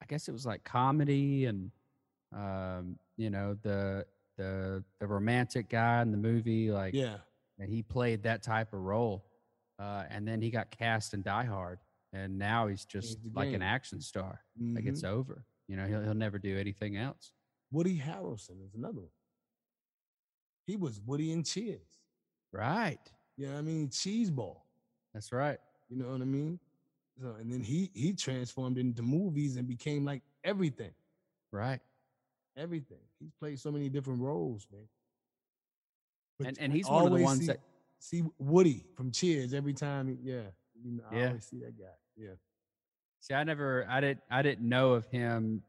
[0.00, 1.70] I guess it was like comedy and
[2.34, 4.06] um, you know, the
[4.36, 7.16] the the romantic guy in the movie, like Yeah.
[7.58, 9.24] and he played that type of role.
[9.78, 11.78] Uh, and then he got cast in Die Hard,
[12.12, 14.40] and now he's just like an action star.
[14.58, 14.88] Like Mhm.
[14.88, 15.44] it's over.
[15.68, 17.32] You know, he'll he'll never do anything else.
[17.70, 19.10] Woody Harrelson is another one.
[20.66, 22.00] He was Woody in Cheers.
[22.52, 23.00] Right.
[23.36, 24.56] Yeah, I mean Cheeseball.
[25.12, 25.58] That's right.
[25.88, 26.58] You know what I mean?
[27.20, 30.92] So and then he he transformed into movies and became like everything.
[31.50, 31.80] Right.
[32.56, 33.00] Everything.
[33.20, 34.88] He's played so many different roles, man.
[36.38, 37.60] But And and he's one of the ones see, that
[37.98, 40.08] see Woody from Cheers every time.
[40.08, 40.50] he- Yeah,
[40.82, 41.26] you know, I Yeah.
[41.28, 41.84] always see that guy.
[42.16, 42.30] Yeah,
[43.20, 43.34] see.
[43.34, 43.86] I never.
[43.88, 44.20] I didn't.
[44.30, 45.62] I didn't know of him.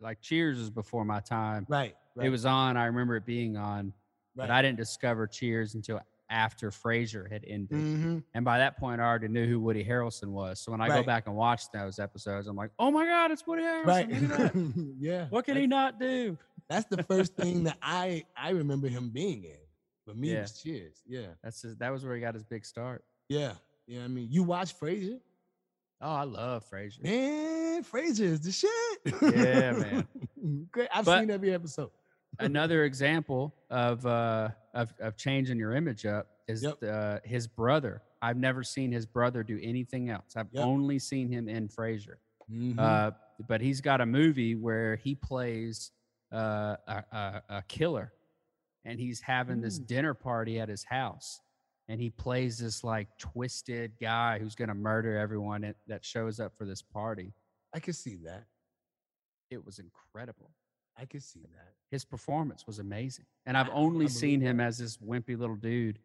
[0.00, 1.66] Like Cheers was before my time.
[1.68, 1.94] right.
[2.16, 2.76] right It was on.
[2.76, 3.92] I remember it being on, right.
[4.34, 6.00] but I didn't discover Cheers until
[6.30, 7.76] after Frasier had ended.
[7.76, 8.24] Mhm.
[8.34, 10.60] And by that point, I already knew who Woody Harrelson was.
[10.60, 13.44] So when I go back and watch those episodes, I'm like, oh my God, it's
[13.46, 13.86] Woody Harrelson.
[13.86, 14.08] Right.
[14.08, 14.94] Look at that.
[14.98, 15.26] yeah.
[15.28, 16.38] What can he not do?
[16.68, 19.58] That's the first thing that I I remember him being in.
[20.06, 21.02] For me, it was Cheers.
[21.06, 23.04] Yeah, That's his, that was where he got his big start.
[23.28, 23.52] yeah,
[23.90, 24.04] yeah.
[24.04, 25.18] I mean, you watch Frasier,
[26.02, 27.02] Oh, I love Frasier.
[27.02, 27.84] man.
[27.84, 29.36] Frasier is the shit.
[29.36, 29.72] Yeah,
[30.42, 30.68] man.
[30.70, 30.88] Great.
[30.94, 31.90] I've But- seen every episode.
[32.38, 36.78] Another example of uh of, of changing your image up is Yep.
[36.84, 38.02] uh, his brother.
[38.22, 40.36] I've never seen his brother do anything else.
[40.36, 40.64] I've Yep.
[40.64, 42.16] only seen him in Frasier.
[42.50, 42.78] Mhm.
[42.78, 43.10] Uh,
[43.48, 45.90] but he's got a movie where he plays
[46.32, 48.12] uh, a, a, a killer,
[48.84, 49.86] and he's having this Mm.
[49.88, 51.40] dinner party at his house,
[51.90, 56.38] and he plays this like twisted guy who's going to murder everyone at, that shows
[56.38, 57.32] up for this party.
[57.74, 58.44] I could see that.
[59.50, 60.52] It was incredible.
[60.96, 61.72] I could see that.
[61.90, 64.68] His performance was amazing, and I've only seen him that.
[64.68, 65.98] as this wimpy little dude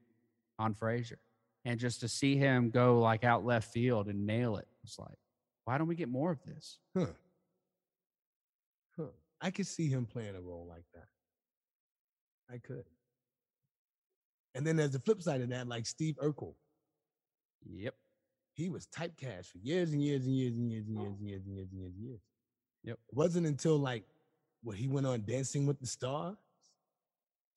[0.57, 1.17] on Frasier,
[1.65, 5.19] and just to see him go like out left field and nail it, it's like,
[5.65, 6.79] why don't we get more of this?
[6.97, 7.05] Huh.
[8.97, 9.03] Huh.
[9.39, 11.07] I could see him playing a role like that.
[12.51, 12.85] I could.
[14.55, 16.55] And then there's the flip side of that, like Steve Urkel.
[17.69, 17.93] Yep.
[18.53, 21.41] He was typecast for years and years and years and years and years and years
[21.45, 22.21] and years and years and years.
[22.83, 22.99] Yep.
[23.09, 24.05] It wasn't until like
[24.63, 26.37] when he went on Dancing with the Stars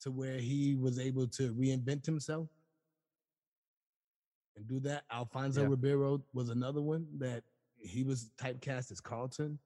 [0.01, 2.49] to where he was able to reinvent himself
[4.57, 5.05] and do that.
[5.11, 5.69] Alfonso Yeah.
[5.69, 7.45] Ribeiro was another one that
[7.77, 9.59] he was typecast as Carlton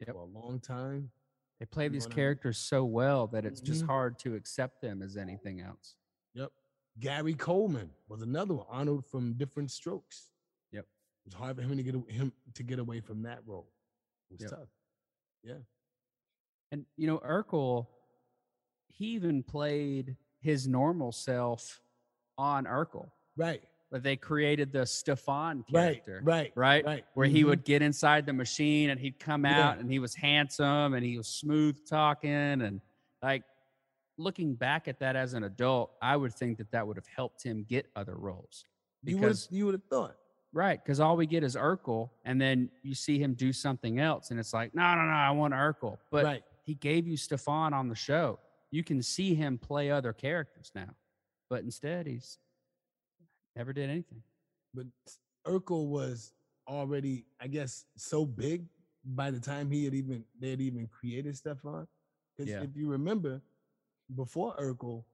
[0.00, 0.10] Yep.
[0.10, 1.10] for a long time.
[1.58, 3.86] They play these characters so well that it's just Mhm.
[3.86, 5.96] hard to accept them as anything else.
[6.34, 6.50] Yep.
[7.00, 8.66] Gary Coleman was another one.
[8.68, 10.30] Arnold from Diff'rent Strokes.
[10.72, 10.84] Yep.
[10.84, 13.68] It was hard for him to get him to get away from that role.
[14.30, 14.50] It was Yep.
[14.50, 14.68] tough.
[15.42, 15.58] Yeah.
[16.72, 17.86] And you know, Urkel,
[18.88, 21.80] he even played his normal self
[22.36, 23.10] on Urkel.
[23.36, 23.62] Right.
[23.90, 26.20] But they created the Stefan character.
[26.22, 26.52] Right.
[26.54, 26.84] Right?
[26.84, 27.06] Right.
[27.14, 27.46] Where he Mhm.
[27.46, 29.68] would get inside the machine and he'd come Yeah.
[29.70, 32.80] out and he was handsome and he was smooth talking and
[33.22, 33.44] like
[34.18, 37.42] looking back at that as an adult, I would think that that would have helped
[37.42, 38.64] him get other roles.
[39.04, 40.16] you would Because you would have thought.
[40.52, 44.30] Right, because all we get is Urkel, and then you see him do something else,
[44.30, 45.98] and it's like, no, no, no, I want Urkel.
[46.10, 46.42] But right.
[46.64, 48.38] he gave you Stefan on the show.
[48.70, 50.88] You can see him play other characters now,
[51.50, 52.38] but instead he's
[53.56, 54.22] never did anything.
[54.74, 54.86] But
[55.46, 56.32] Urkel was
[56.66, 58.64] already, I guess, so big
[59.04, 61.86] by the time he had even they had even created Stefan.
[62.36, 62.62] Because Yeah.
[62.62, 63.42] if you remember,
[64.14, 65.04] before Urkel,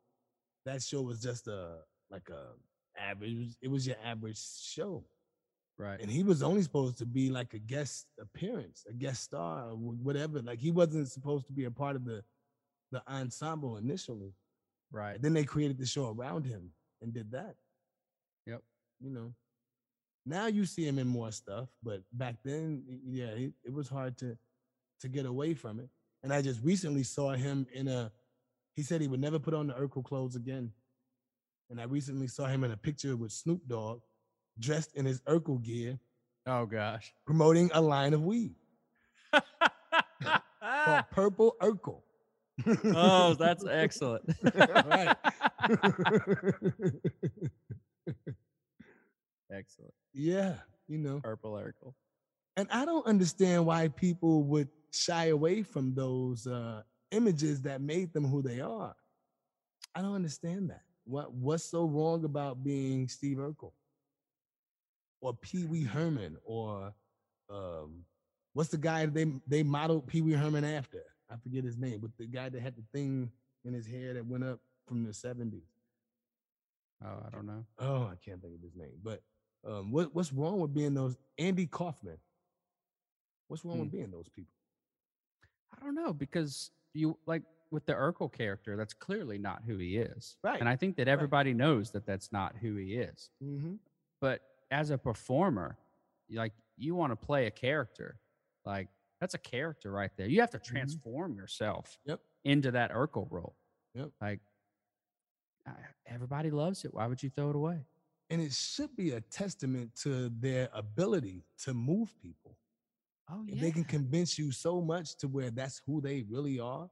[0.65, 1.79] that show was just a
[2.11, 2.53] like a
[3.01, 3.57] average.
[3.63, 5.05] It was your average show.
[5.77, 6.01] Right.
[6.01, 9.75] and he was only supposed to be like a guest appearance, a guest star, or
[9.75, 10.41] whatever.
[10.41, 12.23] Like he wasn't supposed to be a part of the
[12.93, 14.33] the ensemble initially.
[14.93, 15.17] right.
[15.17, 16.71] And then they created the show around him
[17.03, 17.57] and did that.
[18.47, 18.63] Yep.
[19.01, 19.35] You know.
[20.25, 24.17] Now you see him in more stuff, but back then, yeah, it, it was hard
[24.19, 24.39] to
[25.01, 25.89] to get away from it.
[26.23, 28.13] And I just recently saw him in a.
[28.75, 30.73] He said he would never put on the Urkel clothes again.
[31.71, 34.01] And I recently saw him in a picture with Snoop Dogg,
[34.59, 35.99] dressed in his Urkel gear,
[36.47, 37.13] Oh gosh.
[37.27, 38.55] promoting a line of weed
[39.33, 42.03] called Purple Urkel.
[42.95, 44.25] oh, that's excellent.
[44.55, 45.17] Right.
[49.53, 49.95] excellent.
[50.13, 50.55] yeah,
[50.89, 51.21] you know.
[51.21, 51.95] Purple Urkel.
[52.57, 56.83] And I don't understand why people would shy away from those uh,
[57.15, 58.95] images that made them who they are.
[59.95, 60.83] I don't understand that.
[61.05, 63.73] What what's so wrong about being Steve Urkel
[65.21, 66.93] or Pee Wee Herman or
[67.51, 68.05] um,
[68.55, 71.03] what's the guy they they modeled Pee Wee Herman after?
[71.31, 73.31] I forget his name, but the guy that had the thing
[73.65, 75.69] in his hair that went up from the seventies.
[77.05, 77.65] Oh, I don't know.
[77.79, 78.99] Oh, I can't think of his name.
[79.03, 79.21] But
[79.67, 82.19] um, what what's wrong with being those Andy Kaufman?
[83.49, 84.53] What's wrong with being those people?
[85.77, 89.97] I don't know because you like with the Urkel character, that's clearly not who he
[89.99, 90.37] is.
[90.45, 93.31] Right, And I think that everybody knows that that's not who he is.
[93.43, 93.75] Mm-hmm.
[94.21, 95.77] But as a performer,
[96.31, 98.19] like you want to play a character,
[98.65, 98.89] like
[99.21, 100.27] that's a character right there.
[100.29, 102.21] You have to transform yourself Yep.
[102.45, 103.57] into that Urkel role.
[103.95, 104.11] Yep.
[104.21, 104.41] Like
[106.07, 106.93] everybody loves it.
[106.95, 107.79] Why would you throw it away?
[108.31, 112.57] And it should be a testament to their ability to move people.
[113.31, 116.91] Oh If they can convince you so much to where that's who they really are,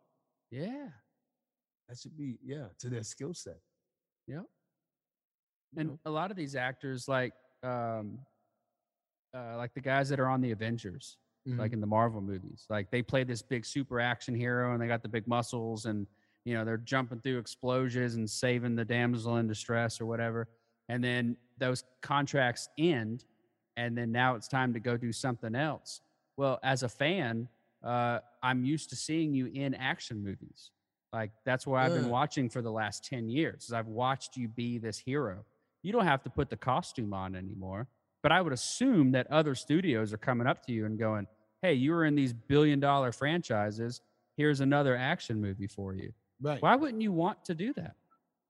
[0.50, 0.88] yeah.
[1.88, 3.60] that should be, yeah, to their skill set.
[4.26, 4.44] Yep.
[5.72, 5.98] you And know?
[6.06, 8.18] a lot of these actors, like um,
[9.34, 11.16] uh, like the guys that are on the Avengers,
[11.46, 11.74] like Mhm.
[11.74, 15.02] in the Marvel movies, like they play this big super action hero, and they got
[15.02, 16.06] the big muscles, and
[16.44, 20.48] you know they're jumping through explosions and saving the damsel in distress or whatever.
[20.88, 23.24] And then those contracts end,
[23.76, 26.00] and then now it's time to go do something else.
[26.36, 27.48] Well, as a fan,
[27.84, 30.70] uh, I'm used to seeing you in action movies.
[31.12, 33.64] Like that's what I've been watching for the last 10 years.
[33.64, 35.44] is I've watched you be this hero.
[35.82, 37.88] You don't have to put the costume on anymore.
[38.22, 41.26] But I would assume that other studios are coming up to you and going,
[41.60, 44.00] Hey, you were in these billion dollar franchises.
[44.36, 46.12] Here's another action movie for you.
[46.40, 46.62] right.
[46.62, 47.94] Why wouldn't you want to do that?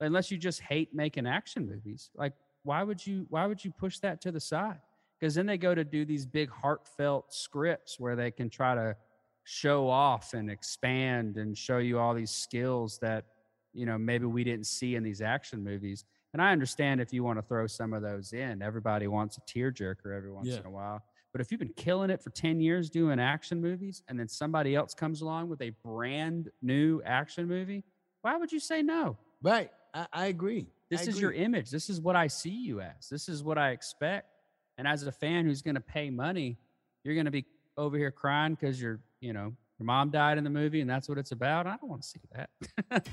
[0.01, 2.11] Unless you just hate making action movies.
[2.15, 4.81] Like why would you why would you push that to the side?
[5.23, 8.97] Because then they go to do these big heartfelt scripts where they can try to
[9.45, 13.27] show off and expand and show you all these skills that
[13.73, 16.05] you know maybe we didn't see in these action movies.
[16.33, 18.63] And I understand if you want to throw some of those in.
[18.63, 20.59] Everybody wants a tearjerker every once Yeah.
[20.59, 21.01] in a while.
[21.31, 24.75] But if you've been killing it for 10 years doing action movies and then somebody
[24.75, 27.85] else comes along with a brand new action movie,
[28.23, 29.17] why would you say no?
[29.41, 29.71] Right.
[29.95, 30.67] I, I agree.
[30.69, 31.71] I This is your image.
[31.71, 33.09] This is what I see you as.
[33.09, 34.32] This is what I expect.
[34.79, 36.59] And as a fan who's going to pay money,
[37.05, 37.45] you're going to be
[37.77, 41.09] over here crying because your, you know, your mom died in the movie and that's
[41.09, 41.67] what it's about.
[41.67, 43.09] I don't want to see that.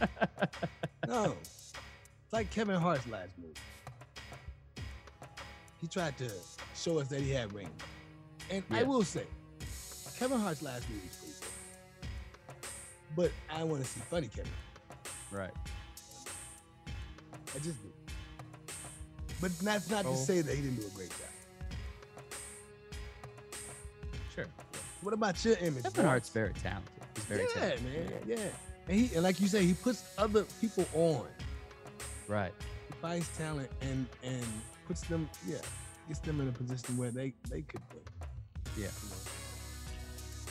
[1.08, 1.36] No.
[1.42, 1.74] It's
[2.32, 3.54] like Kevin Hart's last movie.
[5.82, 6.30] He tried to
[6.76, 7.70] show us that he had range.
[8.52, 9.24] And I will say,
[10.20, 12.70] Kevin Hart's last movie was pretty good.
[13.16, 14.52] But I want to see funny Kevin.
[15.32, 15.50] right.
[17.56, 17.90] I just do.
[19.42, 20.12] But that's not Oh.
[20.12, 21.29] to say that he didn't do a great job.
[24.40, 24.48] Sure.
[25.02, 25.84] What about your image?
[25.84, 26.06] Kevin boss?
[26.06, 26.92] Hart's very talented.
[27.16, 27.84] He's very yeah, talented.
[27.86, 28.12] man.
[28.26, 28.38] Yeah.
[28.88, 31.26] And he and like you say, he puts other people on.
[32.28, 32.54] Right.
[32.88, 34.46] He finds talent and and
[34.88, 35.58] puts them, yeah,
[36.08, 37.82] gets them in a position where they they could.
[38.78, 38.88] Yeah.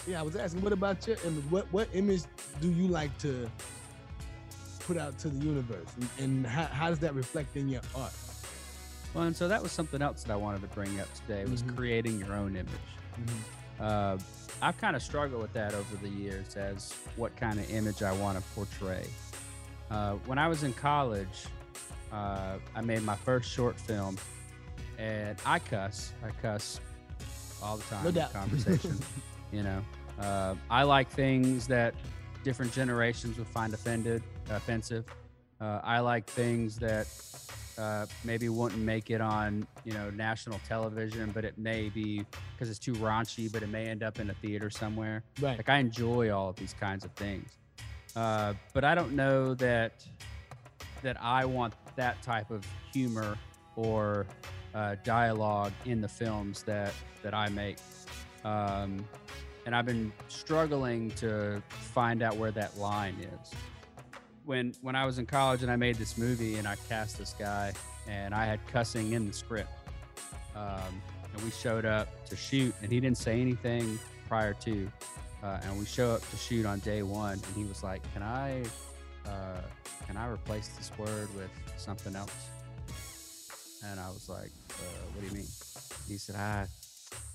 [0.06, 1.44] Yeah, I was asking, what about your image?
[1.50, 2.22] What what image
[2.60, 3.50] do you like to
[4.80, 8.12] put out to the universe, and, and how, how does that reflect in your art?
[9.14, 11.62] Well, and so that was something else that I wanted to bring up today was
[11.62, 11.76] Mhm.
[11.76, 12.68] creating your own image.
[13.80, 14.18] Uh,
[14.60, 18.12] I've kind of struggled with that over the years as what kind of image I
[18.12, 19.06] want to portray.
[19.90, 21.46] Uh, when I was in college,
[22.12, 24.16] uh, I made my first short film,
[24.98, 26.12] and I cuss.
[26.24, 26.80] I cuss
[27.62, 28.98] all the time No in conversation.
[29.52, 29.84] you know,
[30.20, 31.94] uh, I like things that
[32.42, 35.04] different generations would find offended, offensive.
[35.60, 37.06] Uh, I like things that
[37.78, 42.68] uh, maybe wouldn't make it on, you know, national television, but it may be because
[42.68, 45.22] it's too raunchy, but it may end up in a theater somewhere.
[45.40, 45.56] Right.
[45.56, 47.50] Like I enjoy all of these kinds of things,
[48.16, 50.04] uh, but I don't know that
[51.02, 53.38] that I want that type of humor
[53.76, 54.26] or
[54.74, 57.78] uh, dialogue in the films that that I make.
[58.44, 59.04] Um,
[59.66, 63.52] and I've been struggling to find out where that line is.
[64.48, 67.34] When when I was in college and I made this movie and I cast this
[67.38, 67.74] guy
[68.08, 69.68] and I had cussing in the script,
[70.56, 71.02] um,
[71.34, 74.90] and we showed up to shoot and he didn't say anything prior to,
[75.42, 78.22] uh, and we show up to shoot on day one and he was like, "Can
[78.22, 78.62] I,
[79.26, 79.60] uh,
[80.06, 82.32] can I replace this word with something else?"
[83.84, 85.48] And I was like, uh, "What do you mean?"
[86.08, 86.66] He said, "I,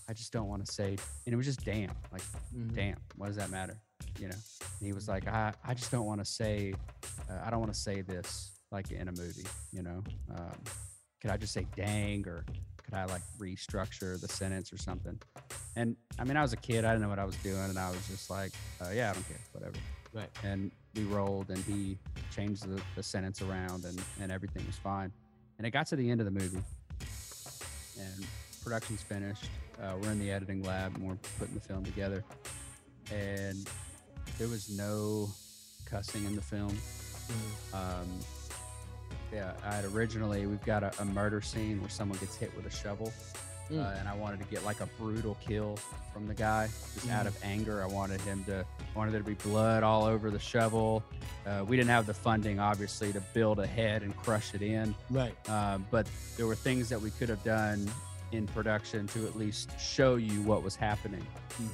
[0.10, 0.98] I just don't want to say,"
[1.28, 2.24] and it was just damn, like
[2.58, 2.74] Mhm.
[2.74, 3.78] damn, what does that matter?
[4.20, 4.36] You know?
[4.36, 6.74] And he was like, I, I just don't want to say,
[7.30, 10.04] uh, I don't want to say this like in a movie, you know?
[10.36, 10.56] Um,
[11.22, 12.44] could I just say dang or
[12.84, 15.20] could I like restructure the sentence or something?
[15.76, 17.80] And I mean, I was a kid, I didn't know what I was doing, and
[17.80, 19.78] I was just like, uh, yeah, I don't care, whatever.
[20.14, 20.30] Right.
[20.44, 21.98] And we rolled, and he
[22.36, 25.12] changed the, the sentence around, and, and everything was fine.
[25.58, 26.62] And it got to the end of the movie,
[28.00, 28.26] and
[28.64, 29.50] production's finished.
[29.82, 32.24] Uh, we're in the editing lab, and we're putting the film together.
[33.12, 33.68] And
[34.38, 35.30] there was no
[35.86, 36.76] cussing in the film.
[36.76, 37.74] Mhm.
[37.78, 38.08] Um,
[39.32, 42.66] yeah, I had originally we've got a, a murder scene where someone gets hit with
[42.66, 43.12] a shovel,
[43.72, 43.80] Mm.
[43.82, 45.78] uh, and I wanted to get like a brutal kill
[46.12, 47.82] from the guy just out of anger.
[47.82, 51.02] I wanted him to I wanted there to be blood all over the shovel.
[51.48, 54.94] Uh, we didn't have the funding, obviously, to build a head and crush it in,
[55.10, 55.34] Right.
[55.50, 56.08] um, but
[56.38, 57.90] there were things that we could have done
[58.34, 61.26] in production to at least show you what was happening.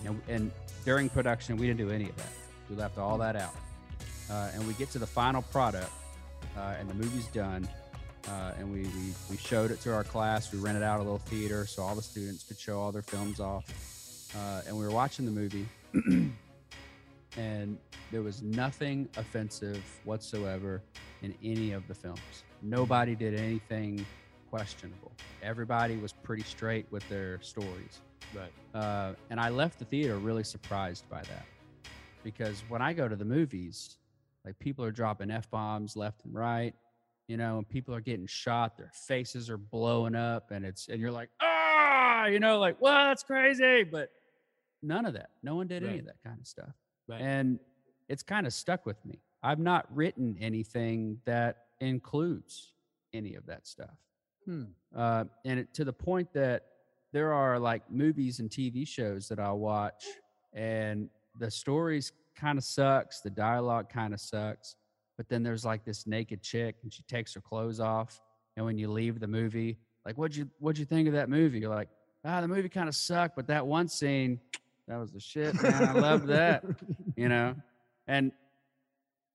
[0.06, 0.52] And, and
[0.86, 2.32] during production, we didn't do any of that.
[2.70, 3.56] We left all that out.
[4.30, 5.92] Uh, and we get to the final product,
[6.58, 7.68] uh, and the movie's done.
[8.28, 10.52] Uh, and we, we, we showed it to our class.
[10.52, 13.40] We rented out a little theater so all the students could show all their films
[13.40, 13.66] off.
[14.36, 15.68] Uh, and we were watching the movie,
[17.38, 17.78] and
[18.12, 20.84] there was nothing offensive whatsoever
[21.24, 22.20] in any of the films.
[22.62, 24.06] Nobody did anything
[24.50, 25.12] questionable.
[25.42, 28.02] Everybody was pretty straight with their stories.
[28.36, 28.52] Right.
[28.80, 31.46] Uh, and I left the theater really surprised by that
[32.24, 33.98] because when I go to the movies,
[34.46, 36.74] like people are dropping f bombs left and right,
[37.28, 41.00] you know, and people are getting shot, their faces are blowing up, and it's and
[41.00, 44.10] you're like, ah, you know, like, well, that's crazy, but
[44.82, 45.30] none of that.
[45.44, 46.74] No one did any of that kind of stuff,
[47.08, 47.22] Right.
[47.22, 47.60] and
[48.08, 49.20] it's kind of stuck with me.
[49.44, 52.74] I've not written anything that includes
[53.14, 53.98] any of that stuff
[54.50, 54.64] Hmm.
[54.96, 56.64] uh, and it, to the point that
[57.14, 60.06] there are like movies and TV shows that I'll watch,
[60.54, 61.08] and
[61.38, 64.76] the stories kind of sucks, the dialogue kind of sucks,
[65.18, 68.20] but then there's like this naked chick, and she takes her clothes off,
[68.58, 71.60] and when you leave the movie, like what'd you what'd you think of that movie?
[71.60, 71.90] You're like,
[72.26, 74.40] ah, the movie kind of sucked, but that one scene,
[74.88, 75.90] that was the shit, man.
[75.90, 76.64] I loved that,
[77.16, 77.56] you know,
[78.08, 78.32] and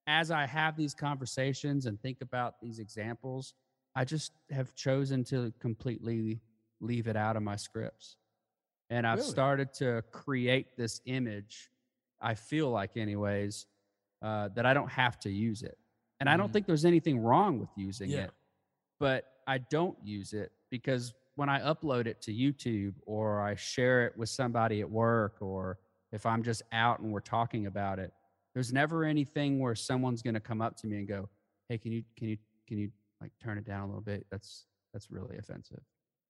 [0.08, 3.54] as I have these conversations and think about these examples,
[3.94, 6.40] I just have chosen to completely
[6.80, 8.16] leave it out of my scripts.
[8.90, 9.30] And I've Really?
[9.30, 11.70] started to create this image,
[12.20, 13.66] I feel like, anyways,
[14.22, 15.78] uh, that I don't have to use it.
[16.20, 16.52] And I don't Mhm.
[16.52, 18.24] think there's anything wrong with using Yeah.
[18.24, 18.34] it,
[18.98, 24.06] but I don't use it because when I upload it to YouTube or I share
[24.06, 25.78] it with somebody at work or
[26.12, 28.12] if I'm just out and we're talking about it,
[28.54, 31.28] there's never anything where someone's going to come up to me and go,
[31.68, 32.38] "Hey, can you can you
[32.68, 35.82] can you like turn it down a little bit?" That's that's really offensive.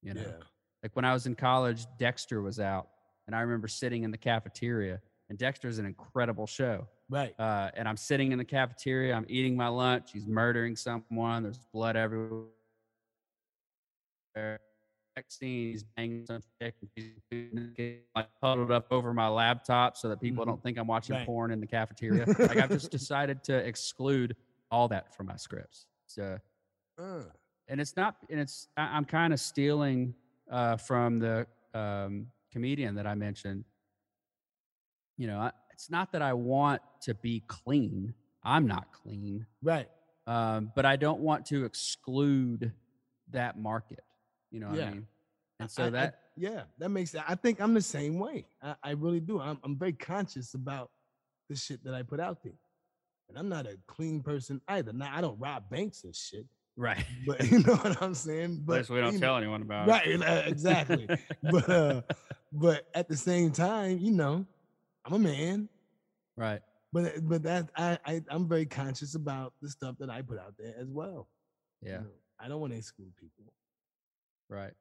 [0.03, 0.22] You know.
[0.22, 0.43] Yeah.
[0.82, 2.89] Like when I was in college, Dexter was out,
[3.26, 5.01] and I remember sitting in the cafeteria.
[5.30, 6.87] And Dexter's an incredible show.
[7.09, 7.35] Right.
[7.41, 9.14] Uh, and I'm sitting in the cafeteria.
[9.14, 10.12] I'm eating my lunch.
[10.12, 11.43] He's murdering someone.
[11.43, 12.45] There's blood everywhere.
[15.16, 16.74] Next scene, he's banging some chick.
[16.99, 17.12] she's
[18.16, 20.49] like huddled up over my laptop so that people Mhm.
[20.49, 21.24] don't think I'm watching Right.
[21.26, 22.26] porn in the cafeteria.
[22.26, 24.37] like I've just decided to exclude
[24.70, 25.87] all that from my scripts.
[26.07, 26.39] So
[26.99, 27.23] Uh,
[27.69, 30.15] and it's not and it's I- i'm kind of stealing
[30.51, 33.65] uh from the um comedian that i mentioned
[35.17, 39.89] you know I, it's not that i want to be clean i'm not clean right.
[40.27, 42.73] um but i don't want to exclude
[43.31, 44.05] that market
[44.51, 44.87] you know what Yeah.
[44.87, 45.07] i mean
[45.61, 47.23] and so I- I- that yeah, that makes sense.
[47.29, 48.45] I think I'm the same way.
[48.61, 49.39] I, I really do.
[49.41, 50.91] I'm, I'm very conscious about
[51.49, 52.59] the shit that I put out there.
[53.29, 54.93] And I'm not a clean person either.
[54.93, 56.45] Now, I don't rob banks and shit,
[56.77, 58.62] right but you know what I'm saying?
[58.64, 61.09] But we don't you tell know, anyone about Right, uh, exactly.
[61.43, 62.03] but uh,
[62.53, 64.45] but at the same time, you know,
[65.05, 65.68] I'm a man.
[66.37, 66.61] right
[66.93, 70.55] But but that I, I I'm very conscious about the stuff that I put out
[70.59, 71.29] there as well.
[71.83, 72.07] you yeah know.
[72.41, 73.53] I don't want to exclude people.
[74.49, 74.72] right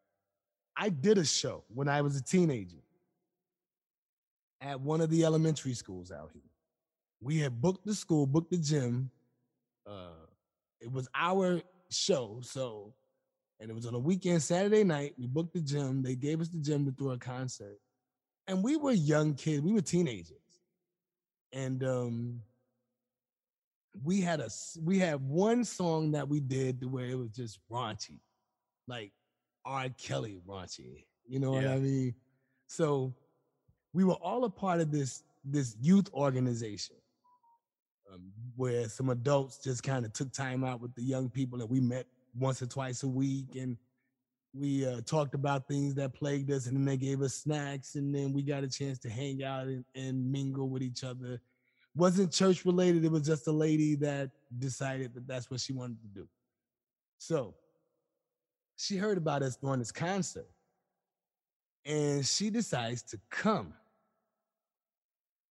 [0.75, 2.81] I did a show when I was a teenager
[4.61, 6.41] at one of the elementary schools out here.
[7.21, 9.11] We had booked the school, booked the gym.
[9.87, 10.25] Uh,
[10.81, 11.61] it was our
[11.93, 12.93] show, so
[13.59, 15.13] and it was on a weekend, Saturday night.
[15.17, 16.01] We booked the gym.
[16.01, 17.79] They gave us the gym to throw a concert,
[18.47, 19.61] and we were young kids.
[19.61, 20.37] We were teenagers,
[21.53, 22.41] and um,
[24.03, 24.49] we had a
[24.81, 28.19] we had one song that we did to where it was just raunchy,
[28.87, 29.11] like
[29.65, 29.87] R.
[29.89, 31.05] Kelly raunchy.
[31.25, 32.15] You know what I mean?
[32.67, 33.13] So
[33.93, 36.95] we were all a part of this this youth organization
[38.55, 41.80] where some adults just kind of took time out with the young people and we
[41.80, 42.05] met
[42.38, 43.78] once or twice a week and
[44.53, 48.14] we uh, talked about things that plagued us and then they gave us snacks and
[48.14, 51.41] then we got a chance to hang out and, and mingle with each other.
[51.95, 56.01] Wasn't church related it was just a lady that decided that that's what she wanted
[56.01, 56.28] to do.
[57.18, 57.55] So
[58.78, 60.49] she heard about us during this concert
[61.86, 63.74] and she decides to come.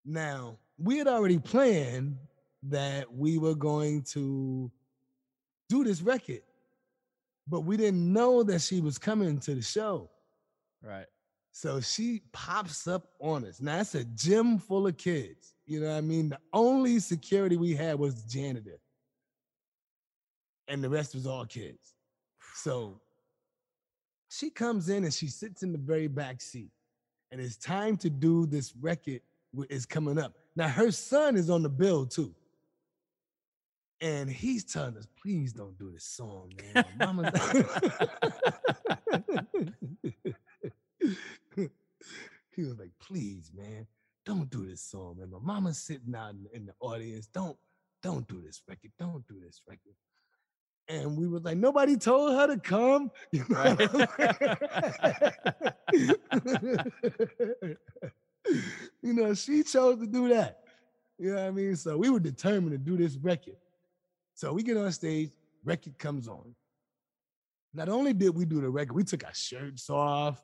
[0.05, 2.19] Now we had already planned
[2.65, 4.71] that we were going to
[5.69, 6.43] do this record
[7.49, 10.09] but we didn't know that she was coming to the show
[10.83, 11.07] right
[11.53, 13.61] so she pops up on us.
[13.61, 15.55] Now it's a gym full of kids.
[15.67, 16.31] You know what I mean?
[16.31, 18.81] The only security we had was the janitor.
[20.67, 21.95] And the rest was all kids.
[22.55, 23.01] So
[24.31, 26.71] she comes in and she sits in the very back seat.
[27.31, 29.21] And it's time to do this record
[29.69, 30.33] is coming up.
[30.57, 32.35] Now her son is on the bill too.
[34.03, 36.85] And he's telling us, please don't do this song, man.
[36.99, 37.13] My
[42.51, 43.87] he was like, please, man,
[44.27, 45.31] don't do this song, man.
[45.31, 47.29] My mama's sitting out in, in the audience.
[47.33, 47.57] Don't,
[48.03, 48.91] don't do this record.
[48.99, 49.95] Don't do this record.
[50.89, 53.13] And we were like, nobody told her to come.
[53.33, 53.77] You know,
[59.03, 60.65] you know, she chose to do that.
[61.19, 61.77] You know what I mean?
[61.77, 63.55] So we were determined to do this record.
[64.43, 65.31] So we get on stage,
[65.63, 66.57] record comes on.
[67.73, 70.43] Not only did we do the record, we took our shirts off,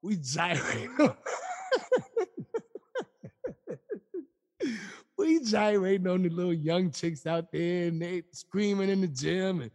[0.00, 0.90] we gyrate.
[5.18, 9.62] we gyrating on the little young chicks out there and they screaming in the gym
[9.62, 9.72] and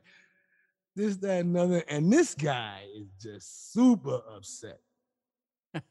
[0.95, 1.83] this, that, and another.
[1.89, 4.79] And this guy is just super upset.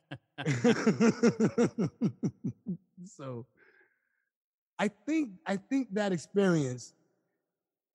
[3.04, 3.44] so
[4.78, 6.94] I think I think that experience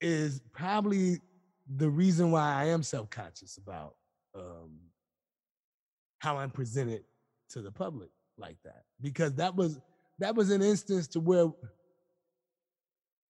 [0.01, 1.19] is probably
[1.75, 3.95] the reason why I am self-conscious about
[4.35, 4.79] um,
[6.19, 7.03] how I'm presented
[7.51, 8.83] to the public like that.
[9.01, 9.79] Because that was
[10.19, 11.47] that was an instance to where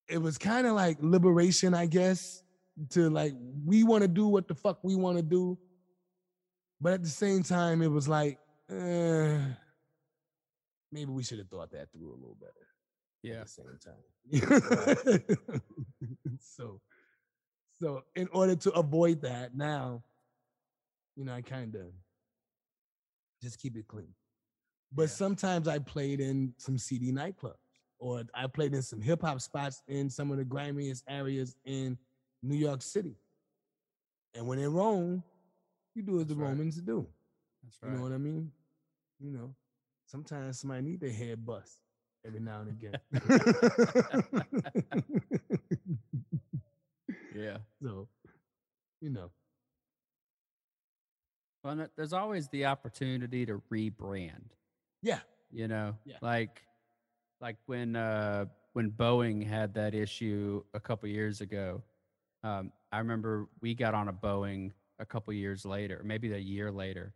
[0.07, 2.43] it was kind of like liberation, I guess,
[2.91, 3.33] to like
[3.65, 5.57] we want to do what the fuck we want to do.
[6.81, 8.37] But at the same time, it was like,
[8.69, 9.39] eh,
[10.91, 12.74] maybe we should have thought that through a little better
[13.25, 15.21] yeah at the same time.
[16.39, 16.79] so,
[17.79, 20.03] so in order to avoid that, now,
[21.15, 21.87] you know, I kind of
[23.41, 24.13] just keep it clean.
[24.91, 25.07] But Yeah.
[25.07, 27.55] sometimes I played in some seedy nightclubs,
[27.99, 31.97] or I played in some hip hop spots in some of the grimiest areas in
[32.43, 33.15] New York City.
[34.33, 35.23] And when in Rome,
[35.95, 36.49] you do as the right.
[36.49, 37.07] Romans do.
[37.63, 37.91] that's right.
[37.91, 38.51] You know what I mean?
[39.19, 39.55] You know.
[40.05, 41.79] sometimes somebody need their head bust
[42.25, 42.99] every now and again.
[47.35, 47.57] Yeah.
[47.81, 48.07] so,
[49.01, 49.31] you know,
[51.63, 54.51] Well, there's always the opportunity to rebrand.
[55.01, 55.19] yeah,
[55.51, 56.17] you know Yeah.
[56.21, 56.61] like
[57.41, 61.81] like when uh when boeing had that issue a couple years ago
[62.43, 66.71] um i remember we got on a boeing a couple years later maybe a year
[66.71, 67.13] later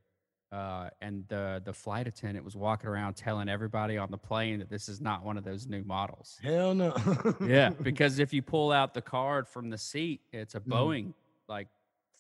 [0.51, 4.69] uh and the the flight attendant was walking around telling everybody on the plane that
[4.69, 6.39] this is not one of those new models.
[6.41, 6.95] Hell no.
[7.45, 10.67] yeah because if you pull out the card from the seat it's a Mhm.
[10.69, 11.13] boeing
[11.47, 11.67] like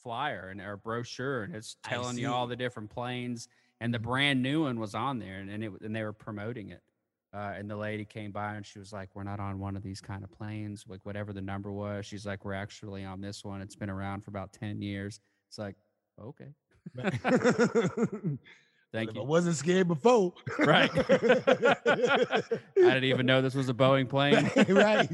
[0.03, 3.47] flyer and or brochure and it's telling you all the different planes
[3.81, 6.69] and the brand new one was on there and, and it and they were promoting
[6.69, 6.81] it.
[7.31, 9.83] Uh, and the lady came by and she was like we're not on one of
[9.83, 12.05] these kind of planes like whatever the number was.
[12.05, 13.61] She's like we're actually on this one.
[13.61, 15.19] It's been around for about 10 years.
[15.47, 15.75] It's like
[16.19, 16.53] okay
[18.91, 20.33] thank you I wasn't scared before.
[20.57, 20.89] Right.
[21.09, 22.43] i
[22.75, 25.07] didn't even know this was a boeing plane right.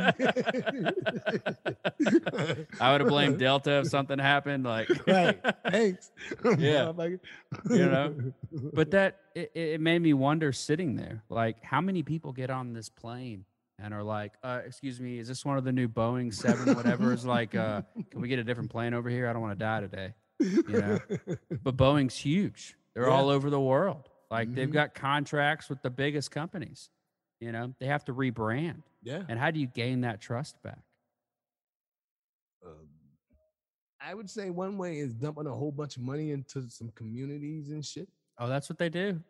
[2.80, 4.64] I would have blamed Delta if something happened.
[4.64, 5.40] Like, right.
[5.70, 6.12] Thanks.
[6.58, 6.92] Yeah.
[7.70, 8.16] You know,
[8.74, 12.74] but that it, it made me wonder sitting there, like, how many people get on
[12.74, 13.46] this plane
[13.80, 17.14] and are like, uh, "Excuse me, is this one of the new Boeing Seven whatever?"
[17.14, 19.28] Is like, uh, "Can we get a different plane over here?
[19.28, 21.00] I don't want to die today." Know,
[21.64, 23.14] But Boeing's huge; they're Yeah.
[23.14, 24.10] all over the world.
[24.32, 24.74] Like, they've Mhm.
[24.74, 26.90] got contracts with the biggest companies.
[27.40, 28.82] You know, they have to rebrand.
[29.04, 29.24] yeah.
[29.30, 30.80] And how do you gain that trust back?
[32.66, 32.90] Um,
[34.02, 37.70] I would say one way is dumping a whole bunch of money into some communities
[37.70, 38.10] and shit.
[38.38, 39.22] Oh, that's what they do.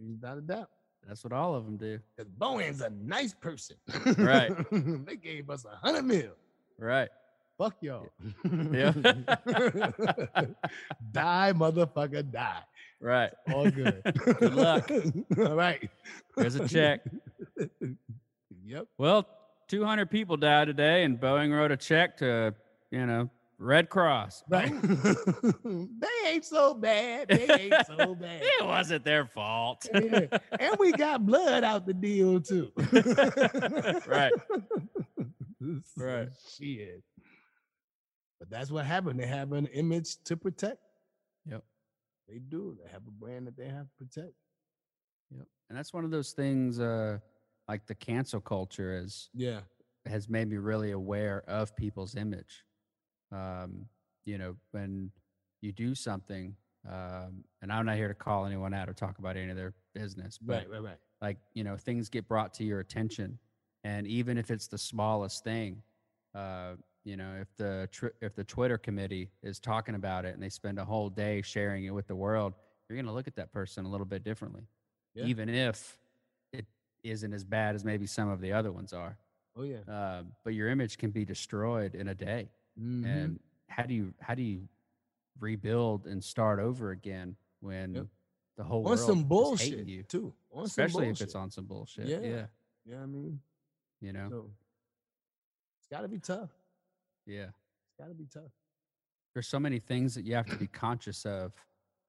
[0.00, 0.70] Without a doubt.
[1.06, 1.98] That's what all of them do.
[2.16, 3.76] Because Boeing's a nice person.
[4.18, 4.52] Right.
[5.06, 6.32] they gave us a hundred mil.
[6.78, 7.08] Right.
[7.62, 8.08] Fuck y'all.
[8.72, 8.90] Yeah.
[11.12, 12.62] die, motherfucker, die.
[13.00, 13.30] Right.
[13.54, 14.02] All good.
[14.40, 14.90] Good luck.
[15.38, 15.88] All right.
[16.36, 17.02] There's a check.
[18.64, 18.88] yep.
[18.98, 19.28] Well,
[19.68, 22.52] 200 people died today, and Boeing wrote a check to,
[22.90, 24.42] you know, Red Cross.
[24.48, 24.72] Right.
[24.74, 25.88] Oh.
[26.00, 27.28] they ain't so bad.
[27.28, 28.42] They ain't so bad.
[28.42, 29.86] It wasn't their fault.
[29.94, 30.26] Yeah.
[30.58, 32.72] And we got blood out the deal too.
[34.08, 34.32] Right.
[35.96, 36.28] Right.
[36.58, 37.04] Shit.
[38.42, 39.20] But that's what happened.
[39.20, 40.80] They have an image to protect.
[41.46, 41.62] Yep.
[42.28, 42.76] They do.
[42.82, 44.32] They have a brand that they have to protect.
[45.30, 45.46] Yep.
[45.68, 47.20] And that's one of those things, uh,
[47.68, 49.60] like the cancel culture is Yeah.
[50.06, 52.64] has made me really aware of people's image.
[53.30, 53.88] Um,
[54.24, 55.12] you know, when
[55.60, 59.36] you do something, um, and I'm not here to call anyone out or talk about
[59.36, 60.98] any of their business, but Right, right, right.
[61.20, 63.38] like you know things get brought to your attention
[63.84, 65.80] and even if it's the smallest thing
[66.34, 66.74] uh,
[67.04, 70.48] you know if the tr- if the twitter committee is talking about it and they
[70.48, 72.52] spend a whole day sharing it with the world
[72.88, 74.62] you're going to look at that person a little bit differently
[75.14, 75.24] Yeah.
[75.24, 75.98] even if
[76.52, 76.66] it
[77.02, 79.16] isn't as bad as maybe some of the other ones are
[79.56, 79.78] Oh yeah.
[79.88, 82.48] uh, but your image can be destroyed in a day
[82.80, 83.04] Mhm.
[83.06, 84.68] and how do you how do you
[85.40, 88.06] rebuild and start over again when Yep.
[88.56, 90.32] the whole on world some is bullshit hating you too.
[90.52, 92.20] On especially if it's on some bullshit Yeah.
[92.20, 92.46] yeah
[92.84, 93.40] Yeah, I mean,
[94.00, 94.50] you know so
[95.78, 96.50] it's got to be tough.
[97.26, 98.52] Yeah It's got to be tough.
[99.34, 101.52] there's so many things that you have to be conscious of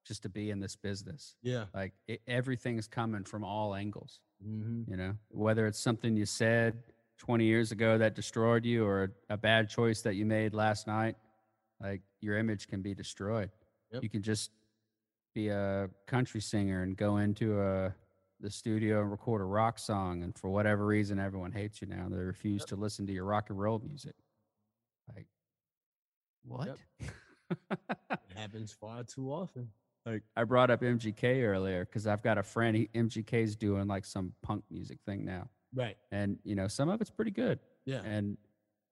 [0.06, 1.64] just to be in this business Yeah.
[1.74, 4.90] like it, everything's coming from all angles Mm-hmm.
[4.90, 6.82] you know whether it's something you said
[7.18, 11.16] 20 years ago that destroyed you or a, bad choice that you made last night
[11.80, 13.48] like your image can be destroyed
[13.92, 14.02] Yep.
[14.02, 14.50] you can just
[15.34, 17.94] be a country singer and go into a
[18.40, 22.06] the studio and record a rock song and for whatever reason everyone hates you now
[22.10, 24.14] they refuse to listen to your rock and roll music
[25.14, 25.26] like
[26.44, 29.68] what It happens far too often.
[30.06, 32.76] like I brought up MGK earlier because I've got a friend.
[32.76, 35.96] He, MGK's doing like some punk music thing now, Right.
[36.12, 37.58] and you know some of it's pretty good.
[37.86, 38.02] Yeah.
[38.04, 38.36] And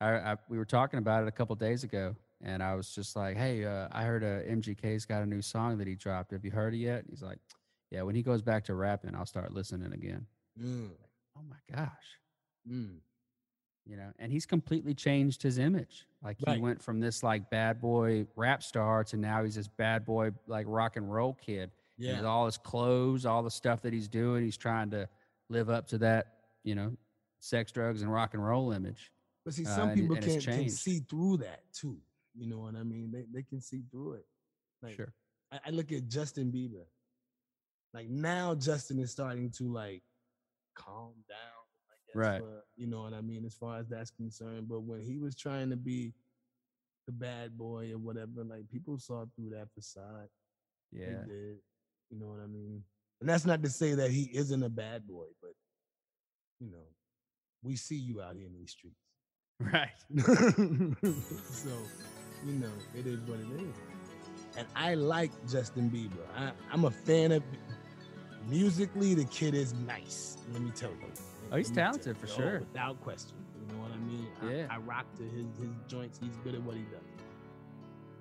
[0.01, 3.15] I, I we were talking about it a couple days ago, and I was just
[3.17, 6.33] like, "Hey, uh, I heard uh, MGK's got a new song that he dropped.
[6.33, 7.39] Have you heard it yet?" He's like,
[7.91, 10.27] "Yeah, when he goes back to rapping, I'll start listening again."
[10.61, 10.91] Mm.
[11.37, 12.19] Oh my gosh,
[12.71, 12.99] Mm.
[13.87, 16.07] You know, and he's completely changed his image.
[16.23, 20.05] Like he went from this like bad boy rap star to now he's this bad
[20.05, 21.71] boy like rock and roll kid.
[21.99, 22.17] Yeah.
[22.17, 25.09] with all his clothes, all the stuff that he's doing, he's trying to
[25.51, 26.97] live up to that, you know,
[27.39, 29.13] sex, drugs, and rock and roll image.
[29.45, 31.99] But see, uh, some and- people and can, can see through that too.
[32.35, 33.11] You know what I mean?
[33.13, 34.27] They they can see through it.
[34.83, 35.13] Like sure.
[35.53, 36.85] I, I look at Justin Bieber.
[37.93, 40.03] Like now, Justin is starting to like
[40.75, 41.52] calm down.
[42.15, 42.41] Right.
[42.41, 44.69] for- you know what I mean, as far as that's concerned.
[44.69, 46.15] But when he was trying to be
[47.07, 50.29] the bad boy or whatever, like people saw through that facade.
[50.91, 51.25] Yeah.
[51.27, 51.59] Did.
[52.11, 52.83] You know what I mean?
[53.21, 55.53] And that's not to say that he isn't a bad boy, but
[56.61, 56.87] you know,
[57.63, 58.97] we see you out here in these streets.
[59.61, 59.91] Right.
[61.53, 61.71] so,
[62.45, 63.75] you know, it is what it is.
[64.57, 66.27] And I like Justin Bieber.
[66.37, 67.45] I, I'm a fan of
[68.49, 70.37] musically, the kid is nice.
[70.53, 71.32] Let me tell you.
[71.53, 72.61] Oh, he's Let me tell talented for sure.
[72.61, 73.37] without question.
[73.69, 74.27] You know what I mean?
[74.43, 74.67] Yeah.
[74.71, 76.19] I, I rock to his his joints.
[76.21, 77.01] He's good at what he does.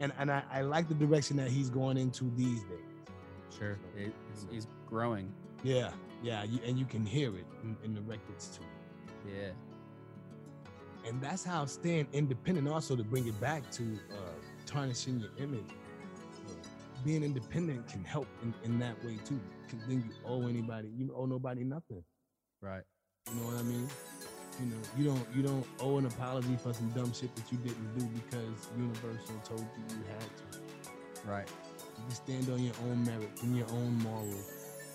[0.01, 2.79] And and I, I like the direction that he's going into these days.
[3.57, 3.79] Sure.
[3.97, 5.31] It- it's- he's growing.
[5.63, 5.91] Yeah,
[6.23, 8.65] yeah, you, and you can hear it in, in the records too.
[9.31, 9.51] Yeah.
[11.07, 14.15] and that's how staying independent also to bring it back to uh,
[14.65, 15.69] tarnishing your image
[17.05, 21.11] being independent can help in, in that way too because then you owe anybody you
[21.15, 22.03] owe nobody nothing
[22.61, 22.83] Right.
[23.29, 23.87] You know what i mean
[24.59, 27.57] you know you don't you don't owe an apology for some dumb shit that you
[27.59, 30.59] didn't do because universal told you you had to
[31.29, 31.47] Right.
[32.09, 34.33] you stand on your own merit and your own moral.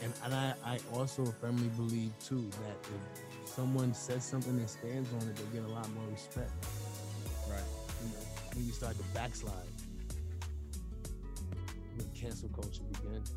[0.03, 2.77] and, and I, I also firmly believe too that
[3.45, 6.51] if someone says something and stands on it they get a lot more respect
[7.49, 7.63] Right.
[8.03, 8.25] you know,
[8.55, 9.55] when you start to backslide.
[11.97, 13.33] When cancel culture begins.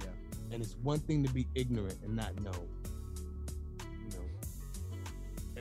[0.00, 0.06] Yeah.
[0.52, 2.52] And it's one thing to be ignorant and not know.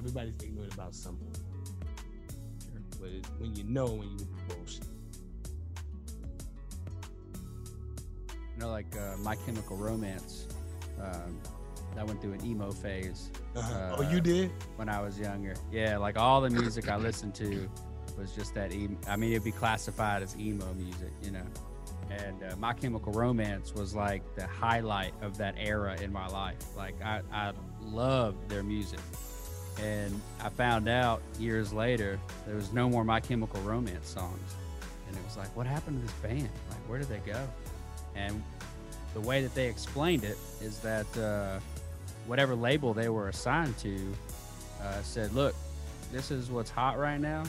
[0.06, 1.34] Everybody's ignorant about something.
[2.62, 2.82] Sure.
[3.02, 3.10] But
[3.42, 4.86] when you know when you bullshit.
[8.54, 10.48] You know, like uh, My Chemical Romance.
[11.02, 11.40] Um,
[11.98, 13.96] I went through an emo phase Uh-huh.
[13.98, 14.52] oh, Uh, you did?
[14.76, 15.56] when I was younger.
[15.72, 17.68] Yeah, like all the music I listened to
[18.18, 18.72] was just that.
[18.74, 18.96] emo.
[19.10, 21.46] I mean, it'd be classified as emo music, you know.
[22.12, 26.58] And uh, My Chemical Romance was like the highlight of that era in my life.
[26.78, 29.00] Like I, I loved their music,
[29.82, 34.56] and I found out years later there was no more My Chemical Romance songs,
[35.08, 36.50] and it was like, what happened to this band?
[36.70, 37.48] Like, where did they go?
[38.16, 38.42] And
[39.14, 41.60] the way that they explained it is that uh,
[42.28, 43.98] whatever label they were assigned to
[44.82, 45.56] uh, said, "Look,
[46.12, 47.44] this is what's hot right now.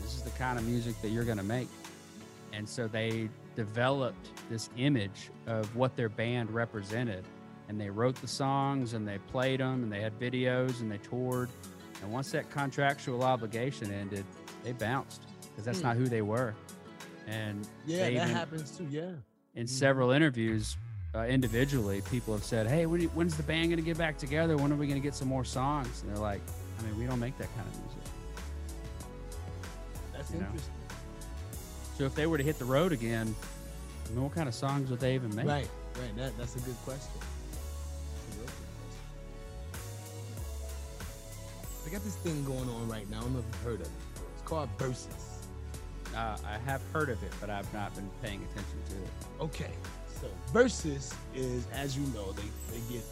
[0.00, 1.68] This is the kind of music that you're going to make."
[2.52, 7.24] And so they developed this image of what their band represented,
[7.68, 10.98] and they wrote the songs and they played them and they had videos and they
[10.98, 11.48] toured.
[12.02, 14.24] And once that contractual obligation ended,
[14.64, 15.86] they bounced because that's Hmm.
[15.88, 16.54] not who they were.
[17.26, 18.86] And Yeah, that even- happens too.
[18.90, 19.12] Yeah.
[19.54, 19.70] in Mhm.
[19.70, 20.76] several interviews
[21.14, 24.16] uh, individually, people have said, "Hey, when, you- when's the band going to get back
[24.16, 24.56] together?
[24.56, 26.40] When are we going to get some more songs?" And they're like,
[26.78, 28.12] "I mean, we don't make that kind of music."
[30.14, 30.46] That's You know.
[30.46, 30.72] interesting.
[31.98, 33.34] So if they were to hit the road again,
[34.06, 35.46] I mean, what kind of songs would they even make?
[35.46, 35.68] Right,
[36.00, 36.16] right.
[36.16, 37.10] That, that's a good question.
[41.92, 43.18] Got this thing going on right now.
[43.18, 43.92] I don't know if you've heard of it.
[44.32, 45.08] It's called Verzuz.
[46.16, 49.42] Uh, I have heard of it, but I've not been paying attention to it.
[49.42, 49.72] Okay,
[50.18, 53.04] so Verzuz is, as you know, they, they get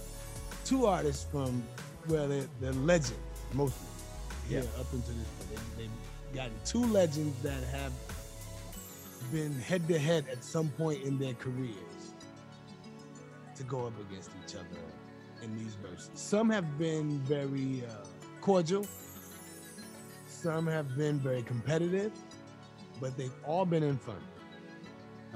[0.64, 1.62] two artists from,
[2.08, 3.12] well, they're, they're legends,
[3.52, 3.86] mostly.
[4.48, 4.60] Yeah.
[4.60, 5.60] Here up until this point.
[5.76, 7.92] They, they've gotten two legends that have
[9.30, 11.74] been head to head at some point in their careers
[13.56, 14.64] to go up against each other
[15.42, 16.10] in these verses.
[16.14, 18.06] Some have been very uh,
[18.50, 18.84] cordial,
[20.26, 22.10] some have been very competitive,
[23.00, 24.16] but they've all been in fun.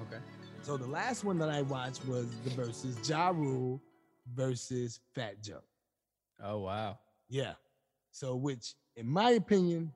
[0.01, 0.21] Okay.
[0.63, 3.81] So the last one that I watched was the versus Ja Rule
[4.35, 5.61] versus Fat Joe.
[6.43, 6.99] Oh wow.
[7.29, 7.53] Yeah.
[8.11, 9.93] So which, in my opinion,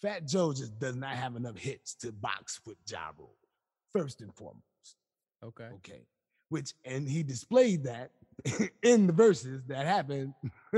[0.00, 3.34] Fat Joe just does not have enough hits to box with Ja Rule,
[3.92, 4.62] first and foremost.
[5.42, 5.68] Okay.
[5.78, 6.06] Okay.
[6.48, 8.12] Which and he displayed that
[8.84, 10.32] in the verses that happened.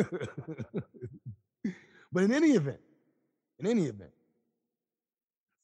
[2.17, 2.81] but in any event,
[3.59, 4.11] in any event,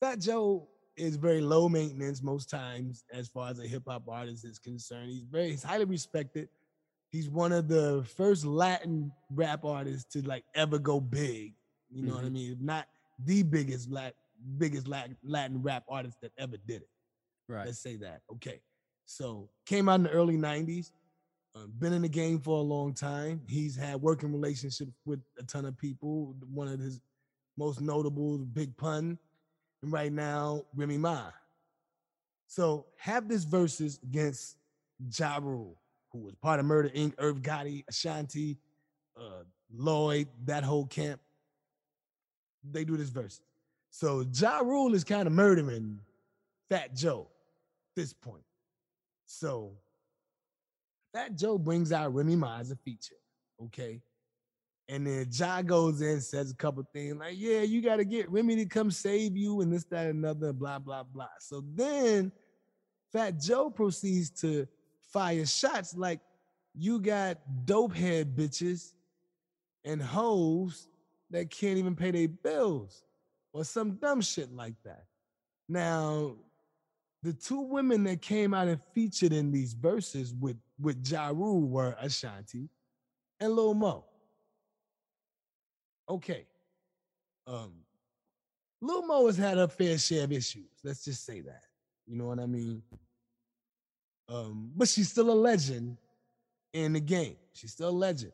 [0.02, 4.44] Fat Joe is very low maintenance most times as far as a hip hop artist
[4.44, 5.08] is concerned.
[5.08, 6.50] He's very he's highly respected.
[7.08, 11.54] He's one of the first Latin rap artists to like ever go big.
[11.88, 12.32] You know what I Mhm.
[12.32, 12.52] mean?
[12.52, 12.86] If not
[13.18, 14.14] the biggest Lat-
[14.58, 16.90] biggest Latin, Latin rap artist that ever did it.
[17.48, 17.64] Right.
[17.64, 18.20] Let's say that.
[18.30, 18.60] Okay.
[19.06, 20.92] So came out in the early 90s.
[21.54, 23.42] Uh, been in the game for a long time.
[23.46, 26.34] He's had working relationships with a ton of people.
[26.50, 27.00] One of his
[27.58, 29.18] most notable, Big Pun,
[29.82, 31.30] and right now Remy Ma.
[32.46, 34.56] So have this versus against
[35.18, 35.76] Ja Rule,
[36.10, 38.58] who was part of Murder Inc., Irv Gotti, Ashanti,
[39.18, 39.44] uh,
[39.74, 41.20] Lloyd, that whole camp.
[42.70, 43.40] They do this verse.
[43.90, 46.00] So Ja Rule is kind of murdering
[46.70, 47.28] Fat Joe
[47.90, 48.44] at this point.
[49.26, 49.72] So
[51.12, 53.16] Fat Joe brings out Remy Ma as a feature,
[53.64, 54.00] okay?
[54.88, 58.30] And then Ja goes in, says a couple things like, yeah, you got to get
[58.30, 61.28] Remy to come save you and this, that, another, blah, blah, blah.
[61.38, 62.32] So then
[63.12, 64.66] Fat Joe proceeds to
[65.12, 66.20] fire shots like
[66.74, 68.92] you got dope head bitches
[69.84, 70.88] and hoes
[71.30, 73.04] that can't even pay their bills
[73.52, 75.04] or some dumb shit like that.
[75.68, 76.36] Now,
[77.22, 81.62] the two women that came out and featured in these verses with with Ja Rule
[81.62, 82.68] were Ashanti
[83.40, 84.04] and Lil Mo.
[86.08, 86.46] Okay.
[87.46, 87.72] Um
[88.80, 90.70] Lil Mo has had a fair share of issues.
[90.82, 91.62] Let's just say that.
[92.06, 92.82] You know what I mean?
[94.28, 95.98] Um, but she's still a legend
[96.72, 97.36] in the game.
[97.52, 98.32] She's still a legend.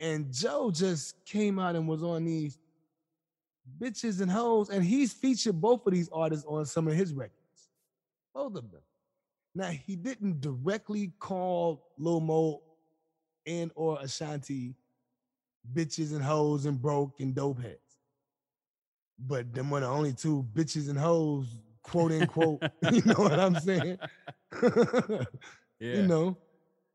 [0.00, 2.56] And Joe just came out and was on these
[3.80, 7.34] bitches and hoes, and he's featured both of these artists on some of his records.
[8.34, 8.82] Both of them.
[9.54, 12.62] Now he didn't directly call Lil Mo
[13.46, 14.74] and or Ashanti
[15.72, 17.78] bitches and hoes and broke and dope heads.
[19.18, 22.62] But them were the only two bitches and hoes, quote unquote.
[22.92, 23.98] you know what I'm saying?
[25.80, 25.94] Yeah.
[25.94, 26.36] You know.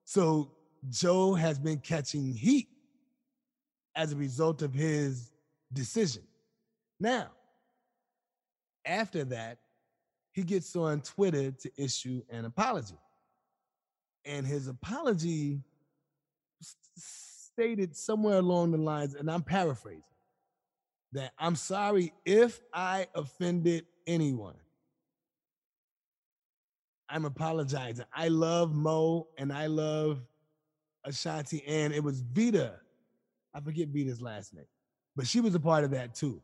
[0.04, 0.52] So
[0.90, 2.68] Joe has been catching heat
[3.96, 5.32] as a result of his
[5.72, 6.24] decision.
[7.04, 7.32] Now,
[8.86, 9.58] after that,
[10.32, 12.98] he gets on Twitter to issue an apology.
[14.24, 15.60] And his apology
[16.96, 20.02] stated somewhere along the lines, and I'm paraphrasing,
[21.12, 24.56] that I'm sorry if I offended anyone.
[27.10, 28.06] I'm apologizing.
[28.16, 30.22] I love Mo and I love
[31.04, 32.76] Ashanti, and it was Vita.
[33.54, 34.64] I forget Vita's last name,
[35.18, 36.42] but she was a part of that too.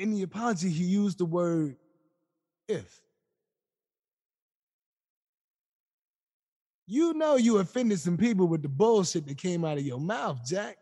[0.00, 1.76] In the apology, he used the word
[2.66, 3.02] if.
[6.86, 10.40] You know you offended some people with the bullshit that came out of your mouth,
[10.42, 10.78] Jack.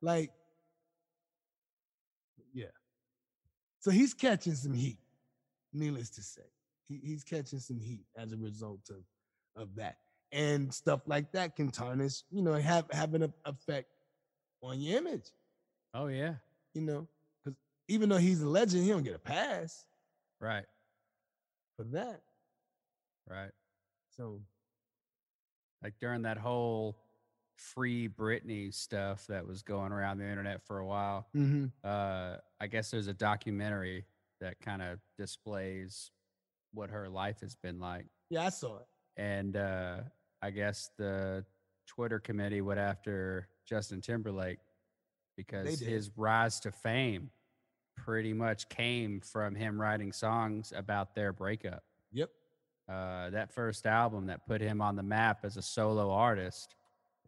[0.00, 0.30] Like,
[2.54, 2.72] yeah.
[3.78, 4.96] So he's catching some heat,
[5.74, 6.42] needless to say.
[6.88, 9.98] He, he's catching some heat as a result of, of that.
[10.32, 13.88] And stuff like that can tarnish, you know, have have an effect
[14.62, 15.30] on your image,
[15.92, 16.36] Oh yeah.
[16.72, 17.06] you know.
[17.88, 19.84] Even though he's a legend, he don't get a pass
[20.40, 20.64] Right.
[21.76, 22.22] for that.
[23.28, 23.50] Right.
[24.16, 24.40] So
[25.82, 26.96] Like during that whole
[27.56, 31.28] free Britney stuff that was going around the internet for a while.
[31.34, 31.70] mhm.
[31.84, 34.04] Uh, I guess there's a documentary
[34.40, 36.10] that kind of displays
[36.72, 38.06] what her life has been like.
[38.30, 38.86] yeah, I saw it.
[39.16, 40.02] and uh,
[40.42, 41.44] I guess the
[41.86, 44.58] Twitter committee went after Justin Timberlake
[45.36, 47.30] because his rise to fame
[47.96, 51.82] pretty much came from him writing songs about their breakup.
[52.12, 52.30] Yep.
[52.88, 56.74] Uh, that first album that put him on the map as a solo artist,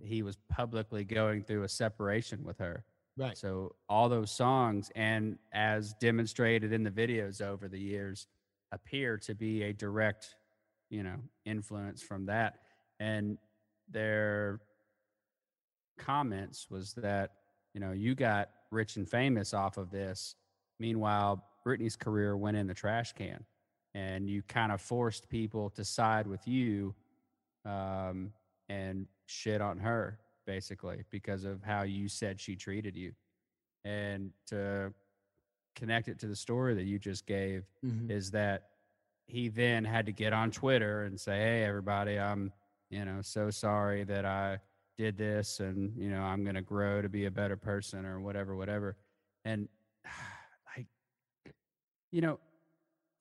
[0.01, 2.85] he was publicly going through a separation with her.
[3.17, 3.37] Right.
[3.37, 8.29] So all those songs, and as demonstrated in the videos over the years,
[8.71, 10.37] appear to be a direct,
[10.91, 12.61] you know, influence from that.
[13.01, 13.39] And
[13.91, 14.61] their
[15.99, 17.33] comments was that,
[17.75, 20.37] you know, you got rich and famous off of this.
[20.79, 23.45] Meanwhile, Britney's career went in the trash can,
[23.95, 26.95] and you kind of forced people to side with you
[27.65, 28.33] um,
[28.69, 33.13] and shit on her basically because of how you said she treated you.
[33.85, 34.93] And to
[35.75, 38.11] connect it to the story that you just gave Mhm.
[38.11, 38.71] is that
[39.27, 42.51] he then had to get on Twitter and say, "Hey, everybody, I'm,
[42.89, 44.59] you know, so sorry that I
[44.97, 48.21] did this, and you know, I'm going to grow to be a better person, or
[48.21, 48.97] whatever, whatever."
[49.45, 49.69] And
[52.11, 52.39] you know,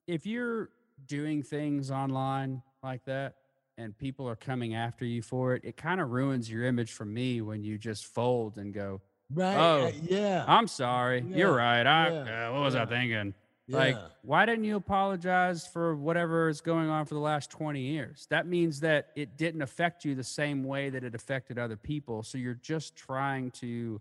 [0.08, 0.70] if you're
[1.06, 3.36] doing things online like that
[3.78, 7.06] and people are coming after you for it, it kind of ruins your image for
[7.06, 9.58] me when you just fold and go, Right.
[9.58, 10.46] Oh, yeah.
[10.48, 11.86] "I'm sorry, you're right.
[11.86, 12.86] I yeah, uh, what was I yeah.
[12.86, 13.34] thinking?"
[13.70, 18.26] Like, why didn't you apologize for whatever is going on for the last 20 years?
[18.30, 22.24] That means that it didn't affect you the same way that it affected other people.
[22.24, 24.00] So you're just trying to,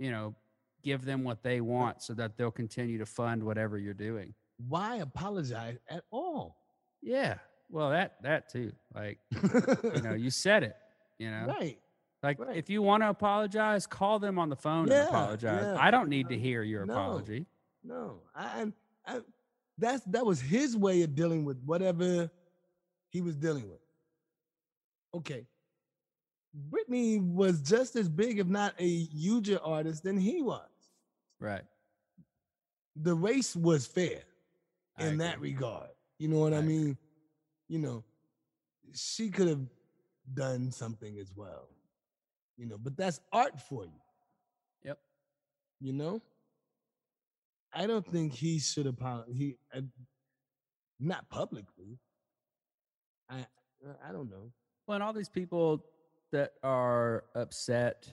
[0.00, 0.34] you know,
[0.82, 4.34] give them what they want so that they'll continue to fund whatever you're doing.
[4.68, 6.56] Why apologize at all?
[7.02, 7.36] Yeah.
[7.70, 8.72] Well, that that too.
[8.94, 10.76] Like, you know, you said it,
[11.18, 11.46] you know.
[11.46, 11.78] right.
[12.22, 12.56] Like right.
[12.56, 15.62] if you want to apologize, call them on the phone Yeah, and apologize.
[15.64, 15.76] yeah.
[15.80, 16.92] I don't need to uh, hear your No.
[16.92, 17.46] apology.
[17.82, 18.66] No, I,
[19.06, 19.20] I, I,
[19.78, 22.30] that's that was his way of dealing with whatever
[23.08, 23.80] he was dealing with.
[25.14, 25.46] Okay,
[26.68, 30.68] Britney was just as big, if not a huger artist than he was.
[31.40, 31.62] Right.
[32.96, 34.20] The race was fair
[34.96, 35.88] I in that regard.
[36.18, 36.76] You know what I, I agree.
[36.76, 36.98] mean?
[37.68, 38.04] You know,
[38.94, 39.66] she could have
[40.34, 41.68] done something as well.
[42.56, 44.00] You know, but that's art for you.
[44.84, 44.98] Yep.
[45.80, 46.20] You know,
[47.72, 49.34] I don't think he should apologize.
[49.34, 49.82] He, I,
[50.98, 51.98] not publicly.
[53.30, 53.46] I
[54.06, 54.52] I don't know.
[54.86, 55.84] Well, and all these people
[56.32, 58.12] that are upset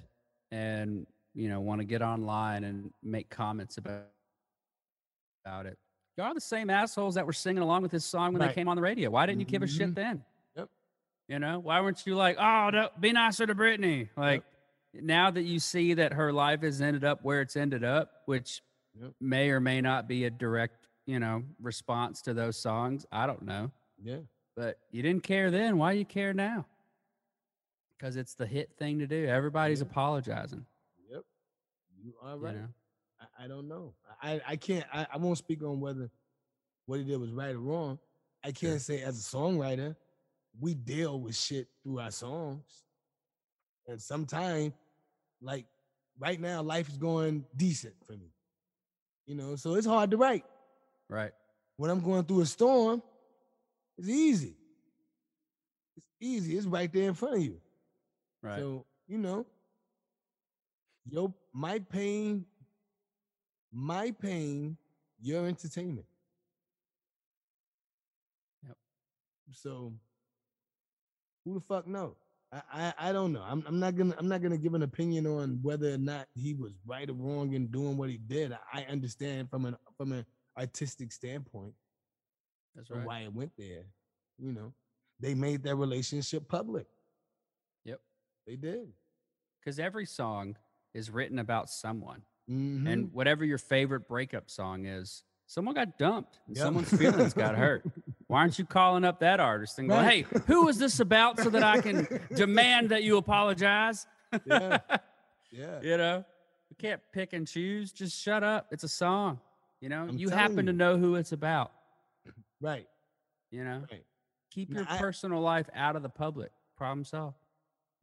[0.51, 1.05] and
[1.37, 4.05] you know want to get online and make comments about
[5.45, 5.77] about it.
[6.17, 8.47] You are the same assholes that were singing along with this song when Right.
[8.49, 9.09] they came on the radio.
[9.11, 9.95] Why didn't you give a shit Mhm.
[9.95, 10.25] then?
[10.55, 10.69] Yep.
[11.29, 14.09] You know, why weren't you like, oh, no, be nicer to Britney?
[14.17, 14.43] Like,
[14.93, 18.63] now that you see that her life has ended up where it's ended up, which
[18.99, 19.13] Yep.
[19.21, 23.05] may or may not be a direct, you know, response to those songs.
[23.11, 23.71] I don't know.
[24.01, 24.21] Yeah.
[24.55, 25.77] But you didn't care then.
[25.77, 26.65] Why you care now?
[27.95, 29.27] Because it's the hit thing to do.
[29.27, 29.87] Everybody's Yeah.
[29.87, 30.65] apologizing.
[32.07, 32.55] You are You right.
[32.55, 32.67] know?
[33.19, 33.93] I, I don't know.
[34.21, 36.09] I, I can't I, I won't speak on whether
[36.85, 37.99] what he did was right or wrong.
[38.45, 39.93] I can't say as a songwriter,
[40.57, 42.63] we deal with shit through our songs.
[43.87, 44.71] And sometimes,
[45.41, 45.65] like
[46.17, 48.31] right now, life is going decent for me.
[49.25, 50.45] You know, so it's hard to write.
[51.09, 51.31] Right.
[51.75, 53.03] When I'm going through a storm,
[53.97, 54.55] it's easy.
[55.97, 56.57] It's easy.
[56.57, 57.59] It's right there in front of you.
[58.41, 58.59] Right.
[58.59, 59.45] So, you know,
[61.09, 62.45] yo, my pain,
[63.73, 64.77] my pain,
[65.19, 66.05] your entertainment.
[68.63, 68.77] Yep.
[69.53, 69.91] So
[71.43, 72.15] who the fuck know?
[72.53, 73.41] I, I, I don't know.
[73.41, 76.53] I'm, I'm not gonna I'm not gonna give an opinion on whether or not he
[76.53, 78.53] was right or wrong in doing what he did.
[78.53, 80.25] I, I understand from an from an
[80.57, 81.73] artistic standpoint
[82.75, 83.03] That's right.
[83.03, 83.85] why it went there.
[84.37, 84.73] You know,
[85.19, 86.85] they made their relationship public.
[87.83, 87.99] Yep.
[88.45, 88.89] They did.
[89.59, 90.55] Because every song
[90.93, 92.23] is written about someone.
[92.49, 92.87] Mhm.
[92.91, 96.63] And whatever your favorite breakup song is, someone got dumped and Yep.
[96.65, 97.85] someone's feelings got hurt.
[98.27, 100.27] Why aren't you calling up that artist and going, Right.
[100.27, 104.05] hey, who is this about so that I can demand that you apologize?
[104.45, 104.79] Yeah.
[105.51, 105.81] yeah.
[105.81, 106.25] you know,
[106.69, 107.91] we can't pick and choose.
[107.91, 108.67] Just shut up.
[108.71, 109.39] It's a song.
[109.79, 111.71] You know, I'm you happen to know who it's about.
[112.59, 112.87] Right.
[113.51, 114.03] You know, Right.
[114.51, 116.51] keep your I- personal life out of the public.
[116.75, 117.37] Problem solved.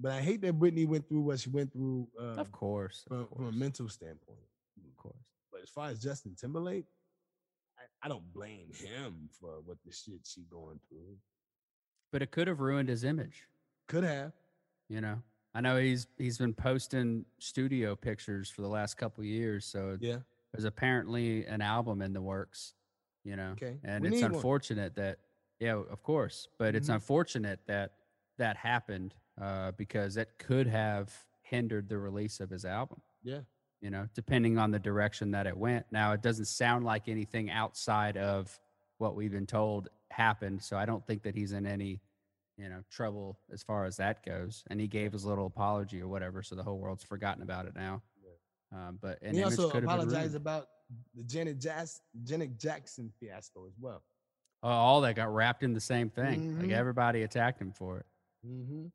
[0.05, 3.05] But I hate that Britney went through what she went through uh, Of course.
[3.09, 3.55] from, Of from a course.
[3.57, 4.39] mental standpoint.
[4.87, 5.17] Of course.
[5.51, 6.85] But as far as Justin Timberlake,
[7.79, 11.17] I, I don't blame him for what the shit she going through.
[12.13, 13.45] But it could have ruined his image.
[13.89, 14.33] Could have.
[14.91, 15.23] You know,
[15.55, 19.97] I know he's he's been posting studio pictures for the last couple of years, so
[20.03, 20.19] Yeah.
[20.53, 22.75] there's apparently an album in the works.
[23.25, 23.79] You know, Okay.
[23.83, 24.35] and We it's need one.
[24.35, 25.19] unfortunate that
[25.61, 26.97] yeah, of course, but it's Mhm.
[26.97, 27.95] unfortunate that
[28.37, 31.13] that happened uh, because it could have
[31.43, 33.01] hindered the release of his album.
[33.23, 33.41] Yeah.
[33.81, 35.85] You know, depending on the direction that it went.
[35.91, 38.59] Now, it doesn't sound like anything outside of
[38.99, 42.01] what we've been told happened, so I don't think that he's in any
[42.57, 44.63] you know trouble as far as that goes.
[44.71, 47.75] And he gave his little apology or whatever, so the whole world's forgotten about it
[47.75, 48.01] now.
[48.73, 50.67] Um, but an he also apologized about
[51.15, 54.03] the Janet, Jas- Janet Jackson fiasco as well.
[54.63, 56.59] Oh, all that got wrapped in the same thing.
[56.59, 56.73] Like Mhm.
[56.73, 58.07] everybody attacked him for it.
[58.47, 58.87] Mm-hmm.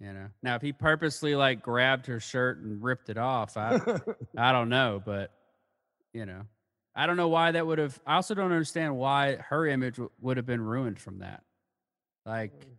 [0.00, 0.26] You know.
[0.42, 3.78] Now, if he purposely like grabbed her shirt and ripped it off, I
[4.36, 5.30] I don't know, but
[6.14, 6.42] you know,
[6.94, 8.00] I don't know why that would have.
[8.06, 11.42] I also don't understand why her image w- would have been ruined from that.
[12.24, 12.72] Like mm.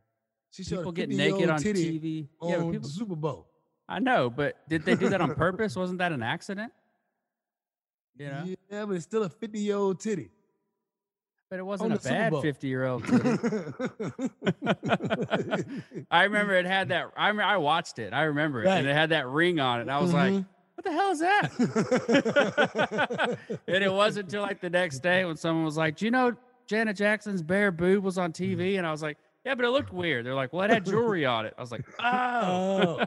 [0.50, 2.28] she showed people get naked on TV.
[2.40, 2.80] on yeah, people.
[2.80, 3.48] the Super Bowl.
[3.88, 5.76] I know, but did they do that on purpose?
[5.78, 6.72] Wasn't that an accident?
[8.18, 10.30] You know, Yeah, but it's still a 50 year old titty.
[11.52, 13.04] But it wasn't a bad fifty-year-old.
[16.10, 17.12] I remember it had that.
[17.18, 18.14] I remember I watched it.
[18.14, 19.82] I remember it, and it had that ring on it.
[19.82, 20.46] And I was like, Mhm.
[20.76, 23.38] "What the hell is that?"
[23.68, 26.34] and it wasn't until like the next day when someone was like, "Do you know
[26.68, 29.92] Janet Jackson's bare boob was on TV?" And I was like, "Yeah, but it looked
[29.92, 33.04] weird." They're like, "Well, it had jewelry on it." I was like, "Oh."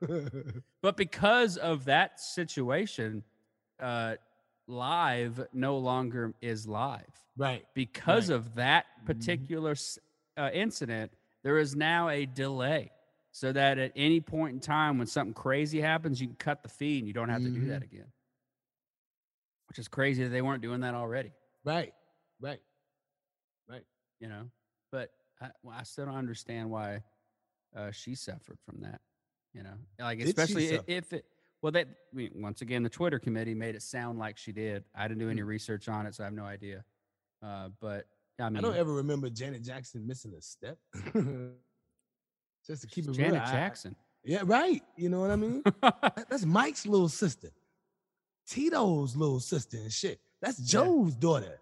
[0.82, 3.22] but because of that situation,
[3.78, 4.16] uh,
[4.66, 7.04] live no longer is live.
[7.36, 7.66] right.
[7.74, 8.36] Because Right.
[8.36, 9.06] of that Mhm.
[9.06, 9.98] particular s
[10.36, 11.12] uh, incident,
[11.42, 12.90] there is now a delay.
[13.30, 16.68] So that at any point in time when something crazy happens, you can cut the
[16.70, 18.10] feed and you don't have to do that again.
[19.68, 21.32] Which is crazy that they weren't doing that already,
[21.64, 21.92] Right.
[22.40, 22.60] Right.
[23.68, 23.84] Right.
[24.20, 24.50] You know?
[24.90, 25.10] But
[25.40, 27.02] I, well, I still don't understand why
[27.74, 29.00] uh, she suffered from that,
[29.52, 29.74] you know?
[29.98, 30.84] Like, Did especially i- suffer?
[30.88, 31.26] if it,
[31.66, 34.84] well, that, I mean, once again, the Twitter committee made it sound like she did.
[34.94, 36.84] I didn't do any research on it, so I have no idea.
[37.44, 38.06] Uh, but
[38.38, 40.78] I mean, I don't ever remember Janet Jackson missing a step.
[42.64, 43.16] Just to keep it real.
[43.16, 43.96] Janet I- I- Jackson.
[44.22, 44.80] yeah, right.
[44.96, 45.64] You know what I mean?
[45.82, 47.48] That- That's Mike's little sister.
[48.46, 50.20] Tito's little sister and shit.
[50.40, 50.84] That's Yeah.
[50.84, 51.58] Joe's daughter.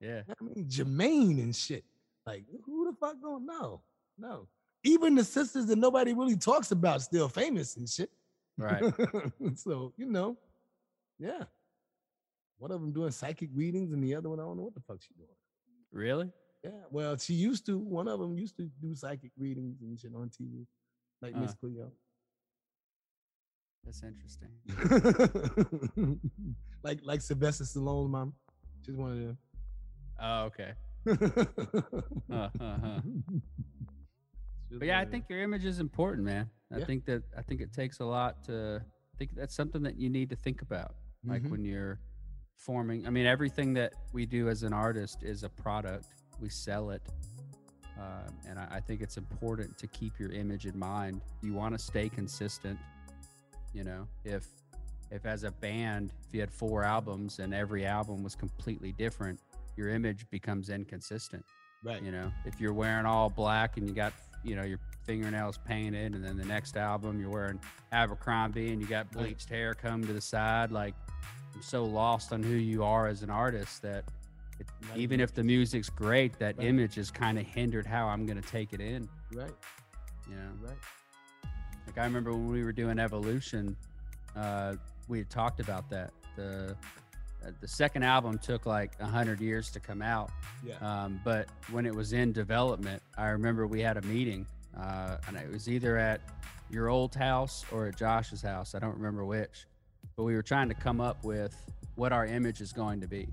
[0.00, 0.20] yeah.
[0.28, 1.82] I mean, Jermaine and shit.
[2.26, 3.80] Like, who the fuck don't know?
[4.18, 4.48] No.
[4.84, 8.10] Even the sisters that nobody really talks about still famous and shit.
[8.60, 8.82] Right.
[9.56, 10.36] so, you know,
[11.18, 11.44] yeah.
[12.58, 14.80] one of them doing psychic readings, and the other one I don't know what the
[14.80, 15.28] fuck she doing.
[15.92, 16.30] Really?
[16.62, 17.78] Yeah, well, she used to.
[17.78, 20.66] One of them used to do psychic readings and shit on TV,
[21.22, 21.54] like Miss Uh.
[21.60, 21.90] Cleo.
[23.84, 24.50] That's interesting.
[26.82, 28.34] like like Sylvester Stallone's mom.
[28.84, 29.38] She's one of them.
[30.20, 30.72] Oh, okay.
[32.30, 33.00] Uh, uh, uh.
[34.70, 36.48] But yeah, I think your image is important, man.
[36.72, 38.80] I think that I think it takes a lot to
[39.14, 40.94] I think that's something that you need to think about.
[41.24, 41.50] Like Mhm.
[41.50, 41.98] when you're
[42.56, 46.06] forming I mean everything that we do as an artist is a product.
[46.40, 47.02] We sell it.
[47.98, 51.20] Um, and I, I think it's important to keep your image in mind.
[51.42, 52.78] You want to stay consistent.
[53.74, 54.46] You know, if
[55.10, 59.40] if as a band, if you had four albums and every album was completely different,
[59.76, 61.44] your image becomes inconsistent
[61.82, 62.02] right.
[62.02, 64.12] you know if you're wearing all black and you got
[64.44, 67.58] you know your fingernails painted and then the next album you're wearing
[67.92, 70.94] abercrombie and you got bleached hair come to the side like
[71.54, 74.04] i'm so lost on who you are as an artist that
[74.58, 74.98] it, Right.
[74.98, 76.66] even if the music's great that Right.
[76.66, 79.52] image is kind of hindered how i'm going to take it in Right.
[80.28, 80.76] you know Right.
[81.86, 83.76] like I remember when we were doing Evolution,
[84.36, 84.74] uh,
[85.08, 86.12] we had talked about that.
[86.36, 86.76] The
[87.44, 90.30] uh, the second album took like a hundred years to come out,
[90.62, 90.74] Yeah.
[90.82, 94.46] um, but when it was in development, I remember we had a meeting,
[94.78, 96.20] uh, and it was either at
[96.70, 98.74] your old house or at Josh's house.
[98.74, 99.66] I don't remember which,
[100.16, 101.54] but we were trying to come up with
[101.96, 103.28] what our image is going to be.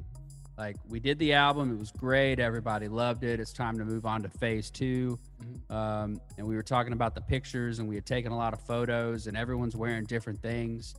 [0.57, 3.39] Like we did the album, it was great, everybody loved it.
[3.39, 5.71] It's time to move on to phase 2 Mhm.
[5.75, 8.59] Um, and we were talking about the pictures, and we had taken a lot of
[8.61, 10.95] photos, and everyone's wearing different things,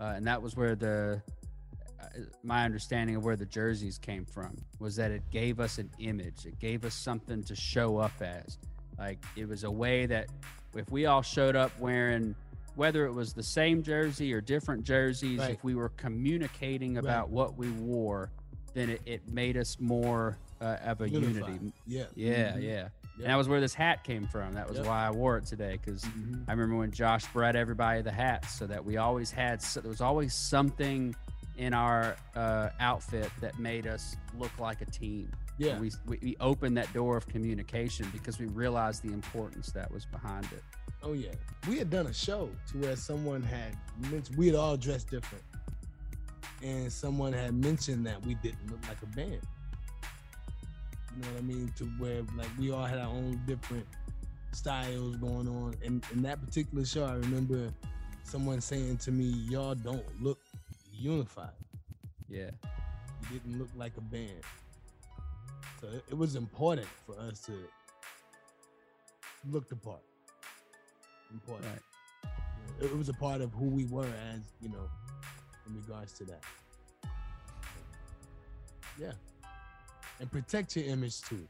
[0.00, 1.20] uh, and that was where the
[2.00, 2.04] uh,
[2.44, 6.46] my understanding of where the jerseys came from was that it gave us an image.
[6.46, 8.58] It gave us something to show up as.
[9.00, 10.26] Like it was a way that
[10.76, 12.34] if we all showed up wearing
[12.76, 15.50] whether it was the same jersey or different jerseys, Right.
[15.52, 18.30] if we were communicating about what we wore,
[18.74, 21.48] then it, it made us more uh, of a Unified.
[21.54, 21.72] unity.
[21.86, 22.04] Yeah.
[22.14, 22.62] Yeah, Mhm.
[22.62, 22.68] yeah.
[22.68, 22.88] Yeah.
[23.16, 24.52] And that was where this hat came from.
[24.52, 24.86] That was Yep.
[24.86, 26.44] why I wore it today because Mhm.
[26.46, 29.88] I remember when Josh brought everybody the hats, so that we always had so there
[29.90, 31.14] was always something
[31.56, 35.30] in our uh, outfit that made us look like a team.
[35.60, 35.78] Yeah.
[35.78, 40.06] We, we we opened that door of communication because we realized the importance that was
[40.06, 40.62] behind it.
[41.02, 41.32] Oh yeah,
[41.68, 43.76] we had done a show to where someone had
[44.10, 45.44] mentioned we had all dressed different,
[46.62, 49.40] and someone had mentioned that we didn't look like a band.
[51.14, 51.70] You know what I mean?
[51.76, 53.86] To where like we all had our own different
[54.52, 57.70] styles going on, and in that particular show, I remember
[58.22, 60.38] someone saying to me, "Y'all don't look
[60.90, 61.50] unified.
[62.30, 62.50] Yeah,
[63.30, 64.42] You didn't look like a band."
[65.80, 67.52] So it, it was important for us to
[69.50, 70.02] look the part.
[71.32, 72.30] Important right.
[72.80, 74.90] it was a part of who we were as you know
[75.66, 76.42] in regards to that
[78.98, 79.12] yeah
[80.18, 81.46] and protect your image too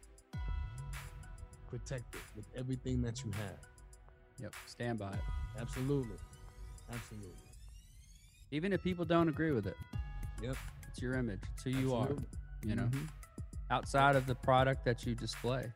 [1.70, 3.58] protect it with everything that you have
[4.38, 4.54] Yep.
[4.66, 5.20] Stand by it,
[5.58, 6.16] absolutely
[6.92, 7.32] absolutely
[8.50, 9.76] even if people don't agree with it.
[10.42, 10.56] Yep.
[10.88, 11.40] It's your image.
[11.54, 12.08] It's who you are.
[12.64, 12.82] You know.
[12.82, 13.08] Mhm.
[13.70, 15.70] Outside of the product that you display.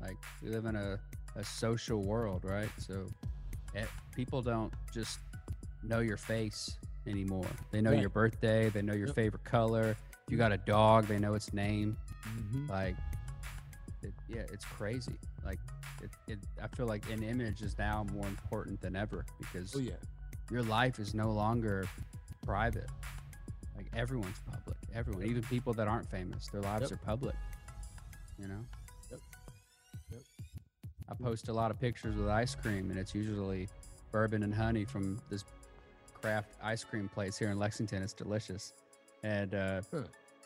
[0.00, 0.98] Like we live in a,
[1.36, 2.68] a social world, right?
[2.78, 3.06] So
[3.74, 3.84] eh,
[4.14, 5.18] people don't just
[5.82, 6.76] know your face
[7.06, 7.46] anymore.
[7.70, 8.00] They know Right.
[8.00, 9.16] your birthday, they know your Yep.
[9.16, 9.90] favorite color.
[10.26, 11.96] If you got a dog, they know its name.
[12.26, 12.68] Mhm.
[12.68, 12.96] Like,
[14.02, 15.18] it, yeah, it's crazy.
[15.44, 15.58] Like,
[16.02, 19.80] it, it, I feel like an image is now more important than ever because oh
[19.80, 19.92] yeah
[20.50, 21.86] your life is no longer
[22.44, 22.88] private.
[23.76, 24.76] Like everyone's public.
[24.94, 26.92] Everyone, even people that aren't famous, their lives Yep.
[26.92, 27.36] are public.
[28.38, 28.64] You know.
[29.10, 29.20] Yep.
[30.12, 30.20] Yep.
[31.08, 33.68] I post a lot of pictures with ice cream, and it's usually
[34.12, 35.44] bourbon and honey from this
[36.20, 38.02] craft ice cream place here in Lexington.
[38.02, 38.72] It's delicious,
[39.22, 40.02] and uh, Huh.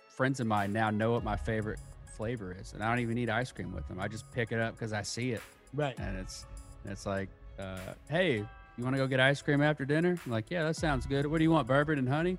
[0.09, 1.79] friends of mine now know what my favorite
[2.17, 3.99] flavor is, and I don't even need ice cream with them.
[4.01, 5.43] I just pick it up because I see it,
[5.73, 6.45] right and it's
[6.85, 7.29] and it's like,
[7.59, 7.79] uh,
[8.11, 8.37] hey,
[8.77, 10.19] you want to go get ice cream after dinner?
[10.25, 11.27] I'm like, yeah, that sounds good.
[11.27, 12.39] What do you want, bourbon and honey?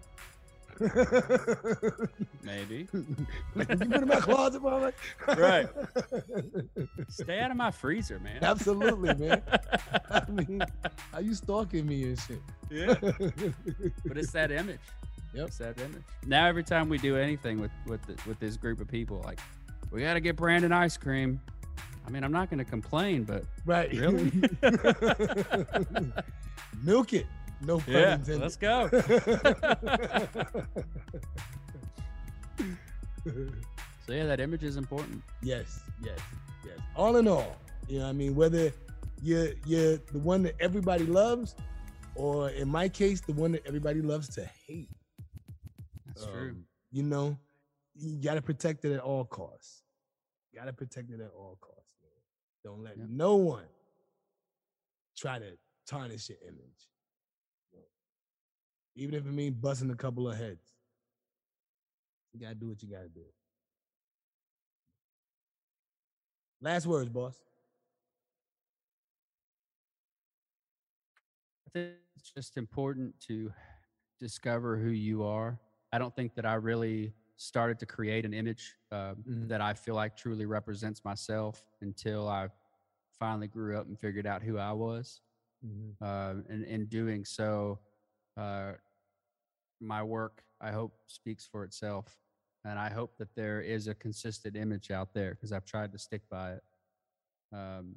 [2.43, 2.87] Maybe.
[3.55, 4.77] like, you put in my closet bro?
[4.79, 4.95] Like-
[5.37, 5.67] Right.
[7.09, 8.43] Stay out of my freezer, man.
[8.43, 9.41] absolutely man
[10.11, 10.61] i mean
[11.11, 12.93] how you stalking me and shit yeah.
[14.05, 14.79] But it's that image.
[15.33, 15.47] Yep.
[15.47, 16.01] It's that image.
[16.25, 19.39] Now every time we do anything with with the, with this group of people, like
[19.91, 21.39] we got to get Brandon ice cream.
[22.07, 23.91] I mean, I'm not going to complain, but Right.
[23.91, 24.31] Really?
[26.83, 27.25] Milk it.
[27.61, 28.41] No pun yeah, intended.
[28.41, 28.89] let's go.
[34.05, 35.23] So yeah, that image is important.
[35.41, 36.19] yes, yes,
[36.63, 36.77] yes.
[36.95, 38.71] All in all, you know, I mean, whether
[39.19, 41.55] you're you're the one that everybody loves,
[42.13, 44.89] or in my case, the one that everybody loves to hate.
[46.05, 46.49] That's true.
[46.49, 47.35] Um, you know,
[47.95, 49.81] you got to protect it at all costs.
[50.53, 52.11] You Got to protect it at all costs, man.
[52.63, 53.07] Don't let Yep.
[53.09, 53.65] no one
[55.17, 56.89] try to tarnish your image.
[58.95, 60.71] Even if it means busting a couple of heads.
[62.33, 63.25] You got to do what you got to do.
[66.61, 67.35] Last words, boss.
[71.67, 73.51] I think it's just important to
[74.19, 75.59] discover who you are.
[75.91, 79.47] I don't think that I really started to create an image um, Mhm.
[79.49, 82.49] that I feel like truly represents myself until I
[83.19, 85.21] finally grew up and figured out who I was.
[86.01, 87.79] Uh, and in doing so,
[88.37, 88.73] uh,
[89.85, 92.17] my work, I hope, speaks for itself.
[92.63, 95.99] And I hope that there is a consistent image out there because I've tried to
[95.99, 96.63] stick by it.
[97.53, 97.95] Um,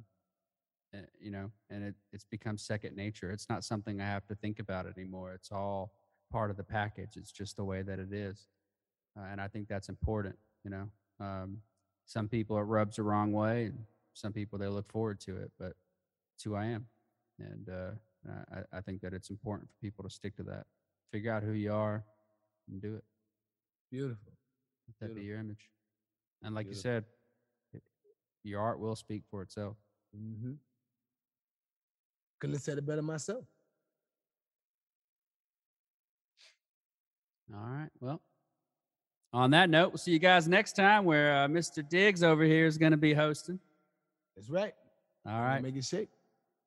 [0.93, 3.31] uh, you know, and it, it's become second nature.
[3.31, 5.33] It's not something I have to think about anymore.
[5.33, 5.93] It's all
[6.31, 7.15] part of the package.
[7.15, 8.47] It's just the way that it is.
[9.17, 10.89] Uh, and I think that's important, you know.
[11.19, 11.57] Um,
[12.05, 13.83] some people it rubs the wrong way, and
[14.13, 15.73] some people they look forward to it, but
[16.35, 16.87] it's who I am.
[17.39, 17.91] And uh,
[18.51, 20.65] I, I think that it's important for people to stick to that.
[21.11, 22.03] Figure out who you are
[22.69, 23.03] and do it.
[23.91, 24.33] Beautiful.
[24.87, 25.69] Let that be your image.
[26.43, 26.91] And like Beautiful.
[26.91, 27.05] you said,
[27.73, 27.81] it,
[28.43, 29.75] your art will speak for itself.
[30.15, 30.53] Mm-hmm.
[32.39, 33.45] Couldn't have said it better myself.
[37.53, 37.89] All right.
[37.99, 38.21] Well,
[39.33, 41.87] on that note, we'll see you guys next time where uh, Mr.
[41.87, 43.59] Diggs over here is going to be hosting.
[44.35, 44.73] That's right.
[45.25, 45.61] All right.
[45.61, 46.09] Make it shake.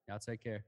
[0.08, 0.64] Y'all take care.